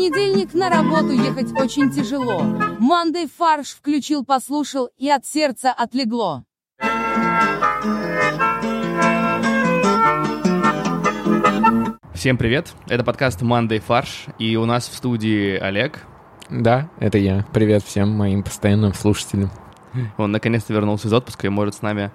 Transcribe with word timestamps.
понедельник 0.00 0.54
на 0.54 0.70
работу 0.70 1.10
ехать 1.10 1.52
очень 1.60 1.90
тяжело. 1.90 2.40
Мандей 2.78 3.28
фарш 3.28 3.72
включил, 3.72 4.24
послушал, 4.24 4.88
и 4.96 5.10
от 5.10 5.26
сердца 5.26 5.74
отлегло. 5.76 6.44
Всем 12.14 12.38
привет, 12.38 12.72
это 12.88 13.04
подкаст 13.04 13.42
Monday 13.42 13.78
Фарш, 13.80 14.24
и 14.38 14.56
у 14.56 14.64
нас 14.64 14.88
в 14.88 14.94
студии 14.94 15.58
Олег. 15.58 16.00
Да, 16.48 16.88
это 16.98 17.18
я. 17.18 17.44
Привет 17.52 17.82
всем 17.82 18.08
моим 18.08 18.42
постоянным 18.42 18.94
слушателям. 18.94 19.50
Он 20.16 20.32
наконец-то 20.32 20.72
вернулся 20.72 21.08
из 21.08 21.12
отпуска 21.12 21.46
и 21.46 21.50
может 21.50 21.74
с 21.74 21.82
нами 21.82 22.10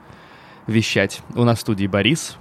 вещать. 0.66 1.22
У 1.36 1.44
нас 1.44 1.60
в 1.60 1.62
студии 1.62 1.86
Борис. 1.86 2.36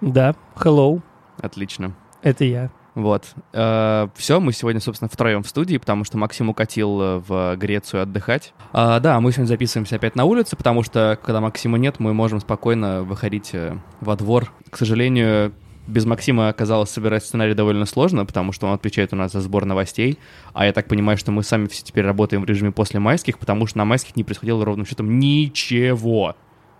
Да, 0.00 0.34
hello, 0.56 1.02
Отлично. 1.42 1.94
это 2.22 2.44
я. 2.44 2.70
Вот. 2.98 3.26
все, 3.52 4.40
мы 4.40 4.52
сегодня, 4.52 4.80
собственно, 4.80 5.08
втроем 5.08 5.44
в 5.44 5.48
студии, 5.48 5.76
потому 5.76 6.02
что 6.02 6.18
Максим 6.18 6.48
укатил 6.48 7.00
э, 7.00 7.18
в 7.18 7.54
Грецию 7.54 8.02
отдыхать. 8.02 8.52
А, 8.72 8.98
да, 8.98 9.20
мы 9.20 9.30
сегодня 9.30 9.46
записываемся 9.46 9.94
опять 9.94 10.16
на 10.16 10.24
улице, 10.24 10.56
потому 10.56 10.82
что, 10.82 11.16
когда 11.22 11.40
Максима 11.40 11.78
нет, 11.78 12.00
мы 12.00 12.12
можем 12.12 12.40
спокойно 12.40 13.04
выходить 13.04 13.50
э, 13.52 13.76
во 14.00 14.16
двор. 14.16 14.52
К 14.68 14.76
сожалению, 14.76 15.52
без 15.86 16.06
Максима 16.06 16.48
оказалось 16.48 16.90
собирать 16.90 17.24
сценарий 17.24 17.54
довольно 17.54 17.86
сложно, 17.86 18.26
потому 18.26 18.50
что 18.50 18.66
он 18.66 18.74
отвечает 18.74 19.12
у 19.12 19.16
нас 19.16 19.30
за 19.30 19.42
сбор 19.42 19.64
новостей. 19.64 20.18
А 20.52 20.66
я 20.66 20.72
так 20.72 20.88
понимаю, 20.88 21.18
что 21.18 21.30
мы 21.30 21.44
сами 21.44 21.68
все 21.68 21.84
теперь 21.84 22.04
работаем 22.04 22.42
в 22.42 22.46
режиме 22.46 22.72
после 22.72 22.98
майских, 22.98 23.38
потому 23.38 23.68
что 23.68 23.78
на 23.78 23.84
майских 23.84 24.16
не 24.16 24.24
происходило 24.24 24.64
ровным 24.64 24.86
счетом 24.86 25.20
ничего. 25.20 26.34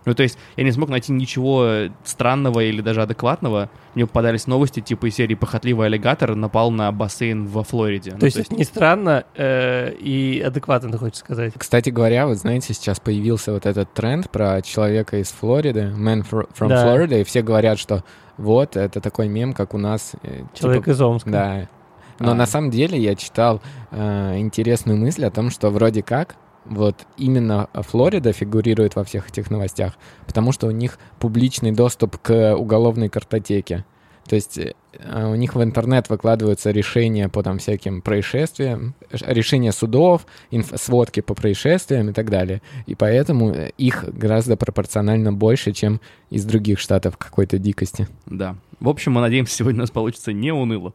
Ну, 0.05 0.13
то 0.15 0.23
есть 0.23 0.37
я 0.55 0.63
не 0.63 0.71
смог 0.71 0.89
найти 0.89 1.11
ничего 1.11 1.89
странного 2.03 2.61
или 2.61 2.81
даже 2.81 3.01
адекватного. 3.01 3.69
Мне 3.95 4.07
попадались 4.07 4.47
новости 4.47 4.79
типа 4.79 5.07
из 5.07 5.15
серии 5.15 5.35
«Похотливый 5.35 5.87
аллигатор 5.87 6.35
напал 6.35 6.71
на 6.71 6.91
бассейн 6.91 7.45
во 7.45 7.63
Флориде». 7.63 8.11
Ну, 8.13 8.19
То 8.19 8.25
есть 8.25 8.37
это 8.37 8.55
не 8.55 8.63
странно 8.63 9.25
э, 9.35 9.93
и 9.99 10.39
адекватно, 10.39 10.91
ты 10.91 10.97
хочешь 10.97 11.19
сказать? 11.19 11.53
Кстати 11.57 11.89
говоря, 11.89 12.27
вот 12.27 12.37
знаете, 12.37 12.73
сейчас 12.73 12.99
появился 12.99 13.51
вот 13.51 13.65
этот 13.65 13.93
тренд 13.93 14.29
про 14.29 14.61
человека 14.61 15.17
из 15.17 15.29
Флориды, 15.31 15.93
man 15.95 16.25
fr- 16.29 16.47
from 16.57 16.69
Да. 16.69 16.85
Florida, 16.87 17.19
и 17.19 17.23
все 17.23 17.41
говорят, 17.41 17.77
что 17.77 18.03
вот, 18.37 18.77
это 18.77 19.01
такой 19.01 19.27
мем, 19.27 19.53
как 19.53 19.73
у 19.73 19.77
нас. 19.77 20.13
э, 20.23 20.43
Человек 20.53 20.83
типа- 20.85 20.93
из 20.93 21.01
Омска. 21.01 21.29
Да. 21.29 21.67
Но 22.19 22.31
А. 22.31 22.35
на 22.35 22.45
самом 22.45 22.69
деле 22.71 22.97
я 22.97 23.15
читал 23.15 23.61
э, 23.91 24.37
интересную 24.39 24.97
мысль 24.97 25.25
о 25.25 25.31
том, 25.31 25.49
что 25.49 25.69
вроде 25.69 26.03
как 26.03 26.35
вот 26.65 27.07
именно 27.17 27.69
Флорида 27.73 28.33
фигурирует 28.33 28.95
во 28.95 29.03
всех 29.03 29.29
этих 29.29 29.49
новостях, 29.49 29.93
потому 30.25 30.51
что 30.51 30.67
у 30.67 30.71
них 30.71 30.99
публичный 31.19 31.71
доступ 31.71 32.17
к 32.17 32.55
уголовной 32.55 33.09
картотеке. 33.09 33.85
То 34.29 34.35
есть 34.35 34.59
э, 34.59 34.73
у 35.25 35.33
них 35.33 35.55
в 35.55 35.63
интернет 35.63 36.07
выкладываются 36.07 36.69
решения 36.69 37.29
по 37.29 37.41
там 37.41 37.57
всяким 37.57 38.03
происшествиям, 38.03 38.93
решения 39.11 39.71
судов, 39.71 40.27
инф- 40.51 40.77
сводки 40.77 41.21
по 41.21 41.33
происшествиям 41.33 42.09
и 42.09 42.13
так 42.13 42.29
далее. 42.29 42.61
И 42.85 42.93
поэтому 42.93 43.49
э, 43.49 43.71
их 43.79 44.05
гораздо 44.13 44.55
пропорционально 44.55 45.33
больше, 45.33 45.71
чем 45.71 45.99
из 46.29 46.45
других 46.45 46.77
штатов 46.77 47.17
какой-то 47.17 47.57
дикости. 47.57 48.07
Да. 48.27 48.55
В 48.79 48.87
общем, 48.87 49.13
мы 49.13 49.21
надеемся, 49.21 49.55
сегодня 49.55 49.79
у 49.79 49.81
нас 49.81 49.91
получится 49.91 50.31
не 50.31 50.51
уныло. 50.51 50.93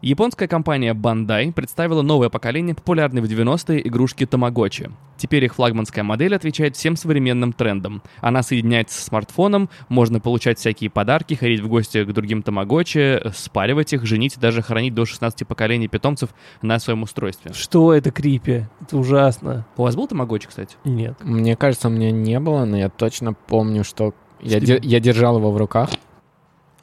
Японская 0.00 0.46
компания 0.46 0.94
Bandai 0.94 1.52
представила 1.52 2.02
новое 2.02 2.28
поколение 2.28 2.74
популярной 2.74 3.20
в 3.20 3.24
90-е 3.24 3.86
игрушки 3.88 4.26
Тамагочи. 4.26 4.90
Теперь 5.16 5.44
их 5.44 5.56
флагманская 5.56 6.04
модель 6.04 6.36
отвечает 6.36 6.76
всем 6.76 6.94
современным 6.94 7.52
трендам. 7.52 8.02
Она 8.20 8.44
соединяется 8.44 8.96
с 9.00 9.04
смартфоном, 9.06 9.68
можно 9.88 10.20
получать 10.20 10.58
всякие 10.60 10.88
подарки, 10.90 11.34
ходить 11.34 11.60
в 11.60 11.68
гости 11.68 12.04
к 12.04 12.12
другим 12.12 12.42
Тамагочи, 12.44 13.20
спаривать 13.34 13.92
их, 13.92 14.06
женить 14.06 14.36
и 14.36 14.40
даже 14.40 14.62
хранить 14.62 14.94
до 14.94 15.04
16 15.04 15.44
поколений 15.48 15.88
питомцев 15.88 16.30
на 16.62 16.78
своем 16.78 17.02
устройстве. 17.02 17.52
Что 17.52 17.92
это 17.92 18.12
крипи? 18.12 18.66
Это 18.80 18.96
ужасно. 18.96 19.66
У 19.76 19.82
вас 19.82 19.96
был 19.96 20.06
Тамагочи, 20.06 20.46
кстати? 20.46 20.76
Нет. 20.84 21.16
Мне 21.24 21.56
кажется, 21.56 21.88
у 21.88 21.90
меня 21.90 22.12
не 22.12 22.38
было, 22.38 22.64
но 22.64 22.76
я 22.76 22.88
точно 22.88 23.32
помню, 23.32 23.82
что 23.82 24.14
я, 24.40 24.60
де- 24.60 24.78
я 24.80 25.00
держал 25.00 25.38
его 25.38 25.50
в 25.50 25.56
руках. 25.56 25.90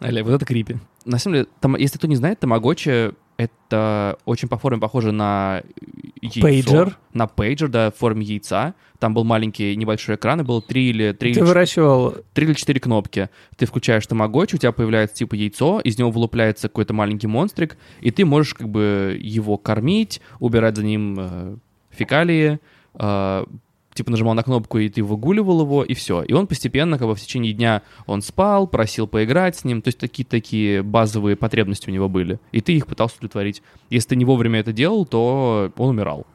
Олег, 0.02 0.26
вот 0.26 0.34
это 0.34 0.46
крипи. 0.46 0.76
На 1.06 1.20
самом 1.20 1.36
деле, 1.36 1.48
там, 1.62 1.76
если 1.76 1.98
кто 1.98 2.08
не 2.08 2.16
знает, 2.16 2.40
Тамагочи 2.40 3.14
это 3.38 4.18
очень 4.26 4.48
по 4.48 4.58
форме 4.58 4.80
похоже 4.80 5.12
на 5.12 5.62
яйцо. 6.22 6.42
Пейджер? 6.42 6.98
На 7.14 7.28
пейджер, 7.28 7.68
да, 7.68 7.92
в 7.92 7.96
форме 7.96 8.26
яйца. 8.26 8.74
Там 9.00 9.14
был 9.14 9.24
маленький 9.24 9.76
небольшой 9.76 10.16
экран, 10.16 10.40
и 10.40 10.44
было 10.44 10.62
три 10.62 10.90
или, 10.90 11.12
три 11.12 11.34
Ты 11.34 11.42
или, 11.42 11.46
выращивал... 11.46 12.16
три 12.34 12.46
или 12.46 12.54
четыре 12.54 12.80
кнопки. 12.80 13.30
Ты 13.58 13.66
включаешь 13.66 14.08
тамагочи, 14.08 14.56
у 14.56 14.58
тебя 14.58 14.72
появляется 14.72 15.18
типа 15.18 15.36
яйцо, 15.36 15.82
из 15.82 15.98
него 15.98 16.12
вылупляется 16.12 16.70
какой-то 16.70 16.94
маленький 16.94 17.28
монстрик, 17.28 17.78
и 18.00 18.12
ты 18.12 18.26
можешь 18.26 18.54
как 18.54 18.70
бы 18.70 19.18
его 19.20 19.58
кормить, 19.58 20.22
убирать 20.40 20.78
за 20.78 20.84
ним 20.84 21.18
э, 21.20 21.58
фекалии, 21.92 22.60
э, 22.94 23.46
типа 23.96 24.12
нажимал 24.12 24.36
на 24.36 24.44
кнопку, 24.44 24.78
и 24.78 24.90
ты 24.90 25.02
выгуливал 25.02 25.62
его, 25.62 25.84
и 25.84 25.94
все. 25.96 26.22
И 26.22 26.34
он 26.34 26.46
постепенно, 26.46 27.00
как 27.00 27.08
бы 27.08 27.16
в 27.16 27.20
течение 27.20 27.54
дня 27.54 27.82
он 28.06 28.22
спал, 28.22 28.68
просил 28.68 29.08
поиграть 29.08 29.56
с 29.56 29.64
ним, 29.64 29.82
то 29.82 29.88
есть 29.88 29.98
такие 29.98 30.26
такие 30.26 30.84
базовые 30.84 31.36
потребности 31.36 31.90
у 31.90 31.94
него 31.94 32.10
были. 32.10 32.40
И 32.52 32.62
ты 32.62 32.74
их 32.74 32.86
пытался 32.86 33.16
удовлетворить. 33.18 33.64
Если 33.90 34.10
ты 34.10 34.16
не 34.18 34.26
вовремя 34.26 34.60
это 34.60 34.74
делал, 34.74 35.06
то 35.06 35.72
он 35.78 35.90
умирал 35.90 36.28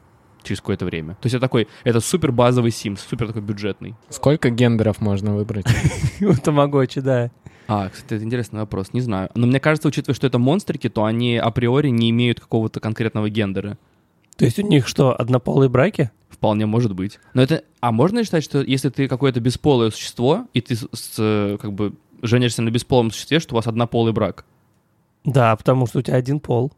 через 0.43 0.59
какое-то 0.59 0.85
время. 0.85 1.13
То 1.13 1.27
есть 1.27 1.35
это 1.35 1.41
такой, 1.41 1.67
это 1.83 1.99
супер 1.99 2.31
базовый 2.31 2.71
Sims, 2.71 2.99
супер 3.07 3.27
такой 3.27 3.43
бюджетный. 3.43 3.95
Сколько 4.09 4.49
гендеров 4.49 4.99
можно 4.99 5.35
выбрать? 5.35 5.67
У 6.21 6.33
Тамагочи, 6.33 6.99
да. 6.99 7.31
А, 7.67 7.89
кстати, 7.89 8.15
это 8.15 8.23
интересный 8.23 8.59
вопрос, 8.59 8.91
не 8.91 9.01
знаю. 9.01 9.29
Но 9.35 9.45
мне 9.47 9.59
кажется, 9.59 9.87
учитывая, 9.87 10.15
что 10.15 10.27
это 10.27 10.39
монстрики, 10.39 10.89
то 10.89 11.05
они 11.05 11.37
априори 11.37 11.89
не 11.89 12.09
имеют 12.09 12.39
какого-то 12.39 12.79
конкретного 12.79 13.29
гендера. 13.29 13.77
То 14.37 14.45
есть 14.45 14.59
у 14.59 14.63
них 14.63 14.87
что, 14.87 15.19
однополые 15.19 15.69
браки? 15.69 16.11
Вполне 16.29 16.65
может 16.65 16.93
быть. 16.93 17.19
Но 17.33 17.41
это... 17.41 17.63
А 17.79 17.91
можно 17.91 18.23
считать, 18.23 18.43
что 18.43 18.61
если 18.61 18.89
ты 18.89 19.07
какое-то 19.07 19.39
бесполое 19.39 19.91
существо, 19.91 20.47
и 20.53 20.61
ты 20.61 20.75
с, 20.75 20.87
с, 20.91 21.15
э, 21.19 21.57
как 21.61 21.73
бы 21.73 21.93
женишься 22.21 22.61
на 22.61 22.69
бесполом 22.69 23.11
существе, 23.11 23.39
что 23.39 23.53
у 23.53 23.57
вас 23.57 23.67
однополый 23.67 24.13
брак? 24.13 24.45
Да, 25.23 25.55
потому 25.55 25.85
что 25.85 25.99
у 25.99 26.01
тебя 26.01 26.17
один 26.17 26.39
пол. 26.39 26.71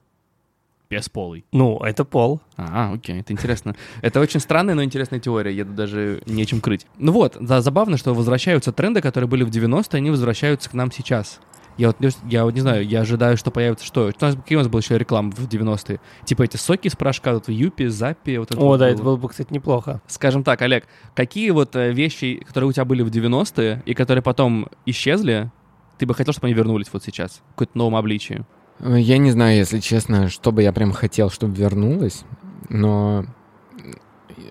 Бесполый. 0.89 1.45
Ну, 1.51 1.79
это 1.79 2.05
пол. 2.05 2.41
А, 2.57 2.93
окей, 2.93 3.19
это 3.19 3.33
интересно. 3.33 3.75
Это 4.01 4.19
очень 4.19 4.39
странная, 4.39 4.75
но 4.75 4.83
интересная 4.83 5.19
теория, 5.19 5.51
я 5.51 5.65
даже 5.65 6.21
нечем 6.25 6.61
крыть. 6.61 6.85
Ну 6.97 7.11
вот, 7.11 7.37
да, 7.39 7.61
забавно, 7.61 7.97
что 7.97 8.13
возвращаются 8.13 8.71
тренды, 8.71 9.01
которые 9.01 9.27
были 9.27 9.43
в 9.43 9.49
90-е, 9.49 9.97
они 9.97 10.11
возвращаются 10.11 10.69
к 10.69 10.73
нам 10.73 10.91
сейчас. 10.91 11.39
Я 11.77 11.87
вот, 11.87 11.97
я 12.29 12.43
вот 12.45 12.53
не 12.53 12.61
знаю, 12.61 12.87
я 12.87 13.01
ожидаю, 13.01 13.35
что 13.37 13.49
появится 13.51 13.85
что? 13.85 14.05
У 14.19 14.25
нас, 14.25 14.35
какие 14.35 14.55
у 14.57 14.59
нас 14.59 14.67
была 14.67 14.79
еще 14.79 14.97
реклама 14.97 15.31
в 15.31 15.47
90-е? 15.47 15.99
Типа 16.25 16.43
эти 16.43 16.57
соки 16.57 16.87
из 16.87 16.95
порошка, 16.95 17.33
вот 17.33 17.49
Юпи, 17.49 17.87
Заппи, 17.87 18.37
вот 18.37 18.51
это 18.51 18.59
О, 18.59 18.65
вот 18.65 18.77
да, 18.77 18.85
было. 18.85 18.93
это 18.93 19.03
было 19.03 19.17
бы, 19.17 19.29
кстати, 19.29 19.51
неплохо. 19.51 20.01
Скажем 20.07 20.43
так, 20.43 20.61
Олег, 20.61 20.85
какие 21.15 21.49
вот 21.49 21.75
э, 21.75 21.91
вещи, 21.91 22.43
которые 22.45 22.69
у 22.69 22.73
тебя 22.73 22.85
были 22.85 23.01
в 23.01 23.07
90-е 23.09 23.81
и 23.85 23.93
которые 23.93 24.21
потом 24.21 24.67
исчезли, 24.85 25.51
ты 25.97 26.05
бы 26.05 26.13
хотел, 26.13 26.33
чтобы 26.33 26.47
они 26.47 26.53
вернулись 26.53 26.87
вот 26.93 27.03
сейчас, 27.03 27.41
в 27.51 27.55
каком-то 27.55 27.77
новом 27.77 27.95
обличии? 27.95 28.45
Э, 28.79 28.99
Я 28.99 29.17
не 29.17 29.31
знаю, 29.31 29.57
если 29.57 29.79
честно, 29.79 30.29
что 30.29 30.51
бы 30.51 30.61
я 30.61 30.71
прям 30.73 30.91
хотел, 30.91 31.29
чтобы 31.31 31.55
вернулось, 31.55 32.23
но 32.69 33.25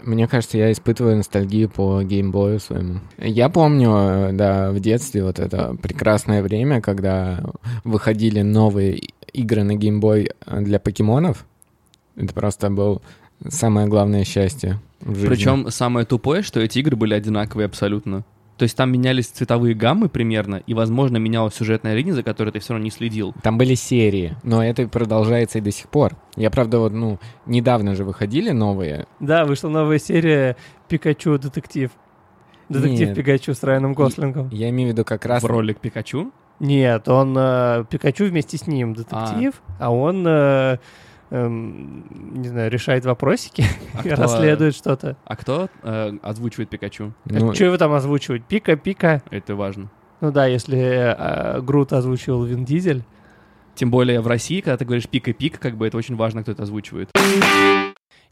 мне 0.03 0.28
кажется, 0.28 0.59
я 0.59 0.72
испытываю 0.72 1.16
ностальгию 1.16 1.69
по 1.69 2.03
геймбою 2.03 2.60
своему. 2.60 3.00
Я 3.19 3.48
помню, 3.48 3.91
э, 3.94 4.32
да, 4.32 4.70
в 4.70 4.81
детстве 4.81 5.25
вот 5.25 5.38
это 5.38 5.76
прекрасное 5.81 6.43
время, 6.43 6.81
когда 6.81 7.43
выходили 7.84 8.42
новые 8.42 9.00
игры 9.32 9.62
на 9.62 9.75
геймбой 9.75 10.31
э, 10.47 10.60
для 10.60 10.78
покемонов. 10.78 11.47
Это 12.16 12.34
просто 12.34 12.71
был 12.71 13.03
самое 13.48 13.87
главное 13.87 14.25
счастье. 14.25 14.81
Причем 15.00 15.71
самое 15.71 16.06
тупое, 16.06 16.42
что 16.42 16.60
эти 16.60 16.78
игры 16.78 16.97
были 16.97 17.15
одинаковые 17.15 17.66
абсолютно. 17.66 18.25
То 18.57 18.65
есть 18.65 18.77
там 18.77 18.93
менялись 18.93 19.29
цветовые 19.29 19.75
гаммы 19.75 20.09
примерно, 20.09 20.63
и, 20.67 20.75
возможно, 20.75 21.17
менялась 21.17 21.55
сюжетная 21.55 21.95
линия, 21.95 22.13
за 22.13 22.23
которой 22.23 22.51
ты 22.51 22.61
все 22.61 22.75
равно 22.75 22.85
не 22.85 22.91
следил. 22.91 23.35
Там 23.43 23.59
были 23.59 23.75
серии, 23.75 24.37
но 24.43 24.65
это 24.65 24.87
продолжается 24.87 25.59
и 25.59 25.60
до 25.60 25.71
сих 25.71 25.89
пор. 25.89 26.16
Я, 26.37 26.51
правда, 26.51 26.78
вот, 26.78 26.93
ну, 26.93 27.19
недавно 27.47 27.95
же 27.95 28.04
выходили 28.04 28.51
новые. 28.51 29.07
Да, 29.21 29.45
вышла 29.45 29.69
новая 29.69 29.99
серия 29.99 30.57
Пикачу 30.89 31.39
детектив. 31.39 31.91
Детектив 32.69 33.09
Нет. 33.09 33.16
Пикачу 33.16 33.54
с 33.54 33.63
Райаном 33.63 33.95
Гослингом. 33.95 34.49
Я 34.51 34.71
имею 34.71 34.91
в 34.91 34.93
виду 34.93 35.05
как 35.05 35.27
раз... 35.27 35.43
В 35.43 35.47
ролик 35.47 35.81
Пикачу. 35.81 36.33
Нет, 36.60 37.09
он 37.09 37.34
э, 37.37 37.84
Пикачу 37.91 38.25
вместе 38.27 38.57
с 38.57 38.66
ним 38.69 38.95
детектив, 38.95 39.60
а, 39.81 39.93
он 39.93 40.25
э, 40.27 40.78
эм, 41.33 42.05
не 42.41 42.49
знаю, 42.49 42.71
решает 42.71 43.05
вопросики, 43.05 43.65
А 43.95 43.99
кто- 44.01 44.15
расследует 44.17 44.75
что-то. 44.77 45.17
А 45.25 45.34
кто 45.37 45.69
э, 45.83 46.13
озвучивает 46.23 46.69
Пикачу? 46.71 47.13
Ну, 47.25 47.55
что 47.55 47.65
его 47.65 47.77
там 47.79 47.93
озвучивать? 47.93 48.45
Пика, 48.45 48.77
пика. 48.77 49.23
Это 49.31 49.57
важно. 49.57 49.91
Ну 50.21 50.31
да, 50.31 50.47
если 50.47 50.79
э, 50.79 51.61
Грут 51.63 51.93
озвучивал 51.93 52.45
Вин 52.45 52.65
Дизель. 52.65 53.03
Тем 53.75 53.91
более 53.91 54.21
в 54.21 54.27
России, 54.27 54.61
когда 54.61 54.77
ты 54.77 54.84
говоришь 54.84 55.09
пик-и-пик, 55.09 55.59
как 55.59 55.77
бы 55.79 55.87
это 55.87 55.97
очень 55.97 56.15
важно, 56.15 56.43
кто 56.43 56.53
это 56.53 56.63
озвучивает. 56.65 57.09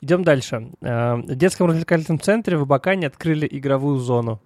Идем 0.03 0.23
дальше. 0.23 0.71
Э, 0.83 1.17
В 1.17 1.35
детском 1.35 1.67
развлекательном 1.67 2.21
центре 2.21 2.57
в 2.57 2.63
Абакане 2.63 3.07
открыли 3.07 3.49
игровую 3.51 3.99
зону. 3.99 4.41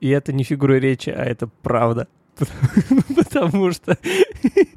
И 0.00 0.08
это 0.08 0.32
не 0.32 0.44
фигура 0.44 0.74
речи, 0.74 1.10
а 1.10 1.22
это 1.24 1.48
правда. 1.62 2.06
Потому 3.16 3.72
что 3.72 3.96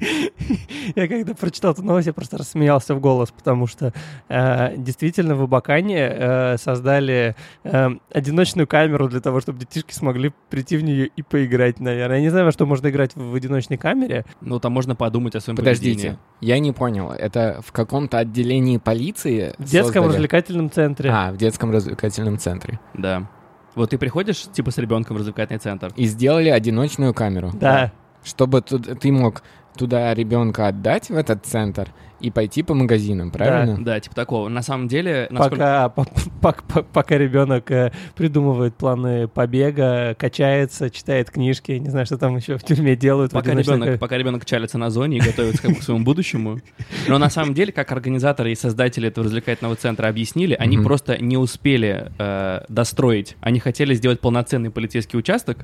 я 0.96 1.08
когда 1.08 1.34
прочитал 1.34 1.72
эту 1.72 1.82
новость, 1.82 2.06
я 2.06 2.12
просто 2.12 2.38
рассмеялся 2.38 2.94
в 2.94 3.00
голос, 3.00 3.30
потому 3.30 3.66
что 3.66 3.92
э, 4.28 4.76
действительно 4.76 5.34
в 5.34 5.42
Абакане 5.42 5.98
э, 5.98 6.56
создали 6.58 7.36
э, 7.64 7.88
одиночную 8.12 8.66
камеру 8.66 9.08
для 9.08 9.20
того, 9.20 9.40
чтобы 9.40 9.60
детишки 9.60 9.92
смогли 9.92 10.32
прийти 10.50 10.76
в 10.76 10.82
нее 10.84 11.06
и 11.06 11.22
поиграть, 11.22 11.80
наверное. 11.80 12.16
Я 12.18 12.22
не 12.22 12.30
знаю, 12.30 12.46
во 12.46 12.52
что 12.52 12.66
можно 12.66 12.88
играть 12.88 13.14
в, 13.14 13.30
в 13.30 13.34
одиночной 13.34 13.76
камере. 13.76 14.24
Ну, 14.40 14.58
там 14.60 14.72
можно 14.72 14.94
подумать 14.94 15.34
о 15.34 15.40
своем 15.40 15.56
Подождите, 15.56 15.94
поведении. 15.94 16.18
я 16.40 16.58
не 16.58 16.72
понял. 16.72 17.10
Это 17.10 17.60
в 17.64 17.72
каком-то 17.72 18.18
отделении 18.18 18.78
полиции 18.78 19.54
В 19.58 19.64
детском 19.64 20.02
создали? 20.02 20.06
развлекательном 20.08 20.70
центре. 20.70 21.10
А, 21.10 21.32
в 21.32 21.36
детском 21.36 21.70
развлекательном 21.70 22.38
центре. 22.38 22.78
Да. 22.94 23.28
Вот 23.74 23.90
ты 23.90 23.98
приходишь, 23.98 24.42
типа, 24.52 24.70
с 24.70 24.78
ребенком 24.78 25.16
в 25.16 25.18
развлекательный 25.18 25.58
центр. 25.58 25.92
И 25.96 26.06
сделали 26.06 26.48
одиночную 26.48 27.12
камеру. 27.14 27.50
Да. 27.54 27.92
Чтобы 28.22 28.62
тут- 28.62 29.00
ты 29.00 29.12
мог 29.12 29.42
туда 29.76 30.14
ребенка 30.14 30.68
отдать, 30.68 31.08
в 31.10 31.16
этот 31.16 31.44
центр, 31.46 31.88
и 32.20 32.30
пойти 32.30 32.62
по 32.62 32.72
магазинам, 32.74 33.30
правильно? 33.30 33.76
Да, 33.84 34.00
типа 34.00 34.14
такого. 34.14 34.48
На 34.48 34.62
самом 34.62 34.88
деле, 34.88 35.26
насколько... 35.30 35.56
Пока, 35.56 35.88
по- 35.90 36.04
по- 36.40 36.62
по- 36.72 36.82
пока 36.82 37.18
ребенок 37.18 37.70
э, 37.70 37.92
придумывает 38.14 38.74
планы 38.76 39.28
побега, 39.28 40.14
качается, 40.18 40.88
читает 40.88 41.30
книжки, 41.30 41.72
не 41.72 41.90
знаю, 41.90 42.06
что 42.06 42.16
там 42.16 42.36
еще 42.36 42.56
в 42.56 42.62
тюрьме 42.62 42.96
делают. 42.96 43.32
Пока 43.32 43.52
ребенок, 43.52 43.92
ка- 43.94 43.98
пока 43.98 44.16
ребенок 44.16 44.46
чалится 44.46 44.78
на 44.78 44.88
зоне 44.90 45.18
и 45.18 45.20
готовится 45.20 45.74
к 45.74 45.82
своему 45.82 46.04
будущему. 46.04 46.60
Но 47.08 47.18
на 47.18 47.28
самом 47.28 47.52
деле, 47.52 47.72
как 47.72 47.92
организаторы 47.92 48.52
и 48.52 48.54
создатели 48.54 49.08
этого 49.08 49.24
развлекательного 49.26 49.76
центра 49.76 50.08
объяснили, 50.08 50.54
они 50.54 50.78
просто 50.78 51.22
не 51.22 51.36
успели 51.36 52.10
э, 52.18 52.60
достроить. 52.68 53.36
Они 53.40 53.58
хотели 53.60 53.92
сделать 53.94 54.20
полноценный 54.20 54.70
полицейский 54.70 55.18
участок, 55.18 55.58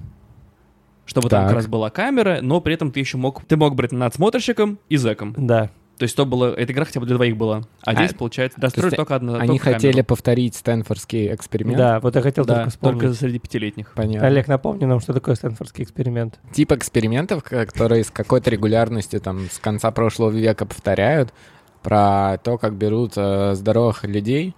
чтобы 1.06 1.28
там 1.28 1.40
Так. 1.42 1.48
как 1.48 1.56
раз 1.56 1.66
была 1.66 1.90
камера, 1.90 2.38
но 2.42 2.60
при 2.60 2.74
этом 2.74 2.92
ты 2.92 3.00
еще 3.00 3.16
мог... 3.16 3.44
Ты 3.44 3.56
мог 3.56 3.74
быть 3.74 3.92
надсмотрщиком 3.92 4.78
и 4.88 4.96
зэком. 4.96 5.34
Да. 5.36 5.70
То 5.98 6.04
есть 6.04 6.16
то 6.16 6.24
было... 6.24 6.54
Эта 6.54 6.72
игра 6.72 6.86
хотя 6.86 6.98
бы 6.98 7.04
для 7.06 7.16
двоих 7.16 7.36
была. 7.36 7.58
А, 7.84 7.90
А, 7.90 7.94
здесь, 7.94 8.14
получается, 8.14 8.58
достроили 8.58 8.86
есть 8.86 8.96
только 8.96 9.16
одну 9.16 9.34
Они 9.34 9.58
только 9.58 9.74
хотели 9.74 9.92
камеру. 9.92 10.06
повторить 10.06 10.54
Стэнфордский 10.54 11.34
эксперимент. 11.34 11.76
Да, 11.76 12.00
вот 12.00 12.16
я 12.16 12.22
хотел 12.22 12.46
Да, 12.46 12.54
только 12.54 12.70
вспомнить. 12.70 13.00
только 13.02 13.14
среди 13.14 13.38
пятилетних. 13.38 13.92
Понятно. 13.94 14.26
Олег, 14.26 14.48
напомни 14.48 14.86
нам, 14.86 15.00
что 15.00 15.12
такое 15.12 15.34
Стэнфордский 15.34 15.84
эксперимент. 15.84 16.40
Тип 16.52 16.72
экспериментов, 16.72 17.42
которые 17.42 18.02
с 18.04 18.10
какой-то 18.10 18.48
регулярностью 18.50 19.20
там 19.20 19.50
с 19.50 19.58
конца 19.58 19.90
прошлого 19.90 20.30
века 20.30 20.64
повторяют 20.64 21.34
про 21.82 22.38
то, 22.44 22.56
как 22.56 22.76
берут 22.76 23.12
э, 23.16 23.54
здоровых 23.54 24.04
людей, 24.04 24.54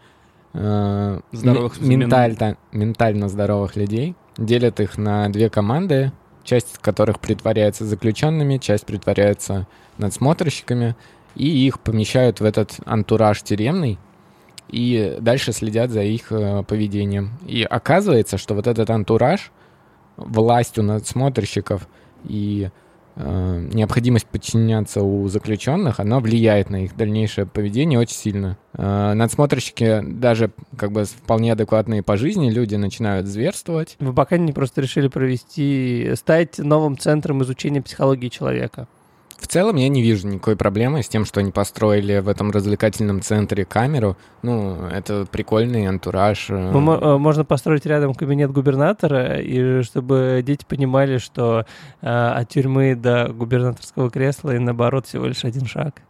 э, 0.54 1.20
Здоровых 1.32 1.80
ме- 1.80 1.96
ментально, 1.96 2.56
ментально 2.72 3.28
здоровых 3.28 3.74
людей, 3.76 4.14
делят 4.36 4.78
их 4.80 4.96
на 4.98 5.28
две 5.28 5.50
команды, 5.50 6.12
часть 6.44 6.78
которых 6.78 7.20
притворяется 7.20 7.84
заключенными, 7.84 8.58
часть 8.58 8.86
притворяется 8.86 9.66
надсмотрщиками, 9.98 10.96
и 11.34 11.48
их 11.66 11.80
помещают 11.80 12.40
в 12.40 12.44
этот 12.44 12.76
антураж 12.84 13.42
тюремный, 13.42 13.98
и 14.68 15.16
дальше 15.20 15.52
следят 15.52 15.90
за 15.90 16.02
их 16.02 16.32
э, 16.32 16.62
поведением. 16.62 17.32
И 17.46 17.62
оказывается, 17.62 18.38
что 18.38 18.54
вот 18.54 18.66
этот 18.66 18.90
антураж, 18.90 19.52
властью 20.16 20.84
надсмотрщиков 20.84 21.86
и 22.24 22.70
необходимость 23.16 24.26
подчиняться 24.26 25.02
у 25.02 25.28
заключенных, 25.28 26.00
она 26.00 26.20
влияет 26.20 26.70
на 26.70 26.84
их 26.84 26.96
дальнейшее 26.96 27.46
поведение 27.46 27.98
очень 27.98 28.16
сильно. 28.16 28.58
Э, 28.74 29.12
надсмотрщики, 29.14 30.00
даже 30.02 30.50
как 30.76 30.92
бы 30.92 31.04
вполне 31.04 31.52
адекватные 31.52 32.02
по 32.02 32.16
жизни, 32.16 32.50
люди 32.50 32.74
начинают 32.76 33.26
зверствовать. 33.26 33.96
В 33.98 34.08
Абакане 34.08 34.52
просто 34.52 34.80
решили 34.80 35.08
провести, 35.08 36.12
стать 36.16 36.58
новым 36.58 36.98
центром 36.98 37.42
изучения 37.42 37.82
психологии 37.82 38.28
человека. 38.28 38.88
В 39.42 39.48
целом 39.48 39.74
я 39.74 39.88
не 39.88 40.02
вижу 40.02 40.28
никакой 40.28 40.54
проблемы 40.54 41.02
с 41.02 41.08
тем, 41.08 41.24
что 41.24 41.40
они 41.40 41.50
построили 41.50 42.20
в 42.20 42.28
этом 42.28 42.52
развлекательном 42.52 43.20
центре 43.22 43.64
камеру. 43.64 44.16
Ну, 44.42 44.86
это 44.86 45.26
прикольный 45.28 45.86
антураж. 45.88 46.46
э, 46.48 46.54
э, 46.54 47.18
Можно 47.18 47.44
построить 47.44 47.84
рядом 47.84 48.14
кабинет 48.14 48.52
губернатора, 48.52 49.40
и 49.40 49.82
чтобы 49.82 50.42
дети 50.46 50.64
понимали, 50.64 51.18
что 51.18 51.66
э, 52.00 52.06
от 52.06 52.50
тюрьмы 52.50 52.94
до 52.94 53.32
губернаторского 53.32 54.10
кресла 54.10 54.54
и 54.54 54.60
наоборот 54.60 55.06
всего 55.06 55.26
лишь 55.26 55.44
один 55.44 55.66
шаг. 55.66 56.02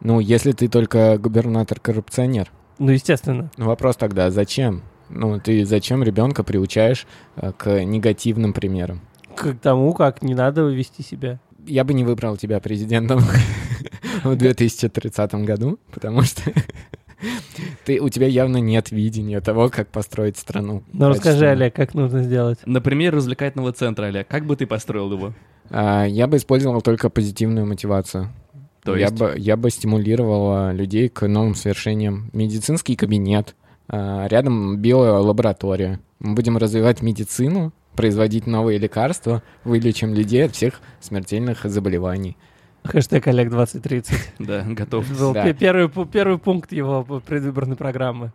Ну, 0.00 0.18
если 0.18 0.50
ты 0.50 0.66
только 0.66 1.16
губернатор-коррупционер. 1.18 2.50
Ну, 2.80 2.90
естественно. 2.90 3.48
Ну, 3.56 3.66
Вопрос 3.66 3.94
тогда, 3.96 4.32
зачем? 4.32 4.82
Ну, 5.08 5.38
ты 5.38 5.64
зачем 5.64 6.02
ребенка 6.02 6.42
приучаешь 6.42 7.06
э, 7.36 7.52
к 7.56 7.84
негативным 7.84 8.52
примерам? 8.52 9.02
К 9.36 9.54
тому, 9.54 9.94
как 9.94 10.22
не 10.22 10.34
надо 10.34 10.62
вести 10.62 11.04
себя. 11.04 11.38
Я 11.66 11.84
бы 11.84 11.94
не 11.94 12.04
выбрал 12.04 12.36
тебя 12.36 12.60
президентом 12.60 13.20
в 14.24 14.36
2030 14.36 15.34
году, 15.34 15.78
потому 15.92 16.22
что 16.22 16.42
ты, 17.84 18.00
у 18.00 18.08
тебя 18.08 18.26
явно 18.26 18.58
нет 18.58 18.90
видения 18.90 19.40
того, 19.40 19.68
как 19.68 19.88
построить 19.88 20.36
страну. 20.36 20.82
Ну, 20.92 21.08
расскажи. 21.08 21.46
Олег, 21.46 21.74
как 21.74 21.94
нужно 21.94 22.22
сделать? 22.22 22.58
Например, 22.66 23.14
развлекательного 23.14 23.72
центра, 23.72 24.06
Олег. 24.06 24.28
Как 24.28 24.46
бы 24.46 24.56
ты 24.56 24.66
построил 24.66 25.12
его? 25.12 25.34
А, 25.70 26.04
Я 26.04 26.26
бы 26.26 26.36
использовал 26.36 26.80
только 26.82 27.10
позитивную 27.10 27.66
мотивацию. 27.66 28.30
То 28.84 28.96
я, 28.96 29.06
есть? 29.06 29.18
бы, 29.18 29.34
я 29.36 29.56
бы 29.56 29.70
стимулировал 29.70 30.72
людей 30.72 31.08
к 31.08 31.26
новым 31.28 31.54
свершениям. 31.54 32.30
Медицинский 32.32 32.96
кабинет, 32.96 33.54
а, 33.88 34.26
рядом 34.26 34.78
биолаборатория. 34.78 36.00
Мы 36.18 36.34
будем 36.34 36.56
развивать 36.56 37.02
медицину, 37.02 37.72
производить 37.96 38.46
новые 38.46 38.78
лекарства, 38.78 39.42
вылечим 39.64 40.14
людей 40.14 40.44
от 40.44 40.54
всех 40.54 40.80
смертельных 41.00 41.64
заболеваний. 41.64 42.36
Хэштег 42.84 43.26
Олег 43.28 43.48
2030. 43.50 44.34
Да, 44.40 44.62
готов. 44.66 45.08
Это 45.10 45.18
был 45.20 45.32
Да. 45.32 45.44
пе- 45.44 45.54
первый, 45.54 45.88
первый 46.06 46.38
пункт 46.38 46.72
его 46.72 47.04
предвыборной 47.24 47.76
программы. 47.76 48.32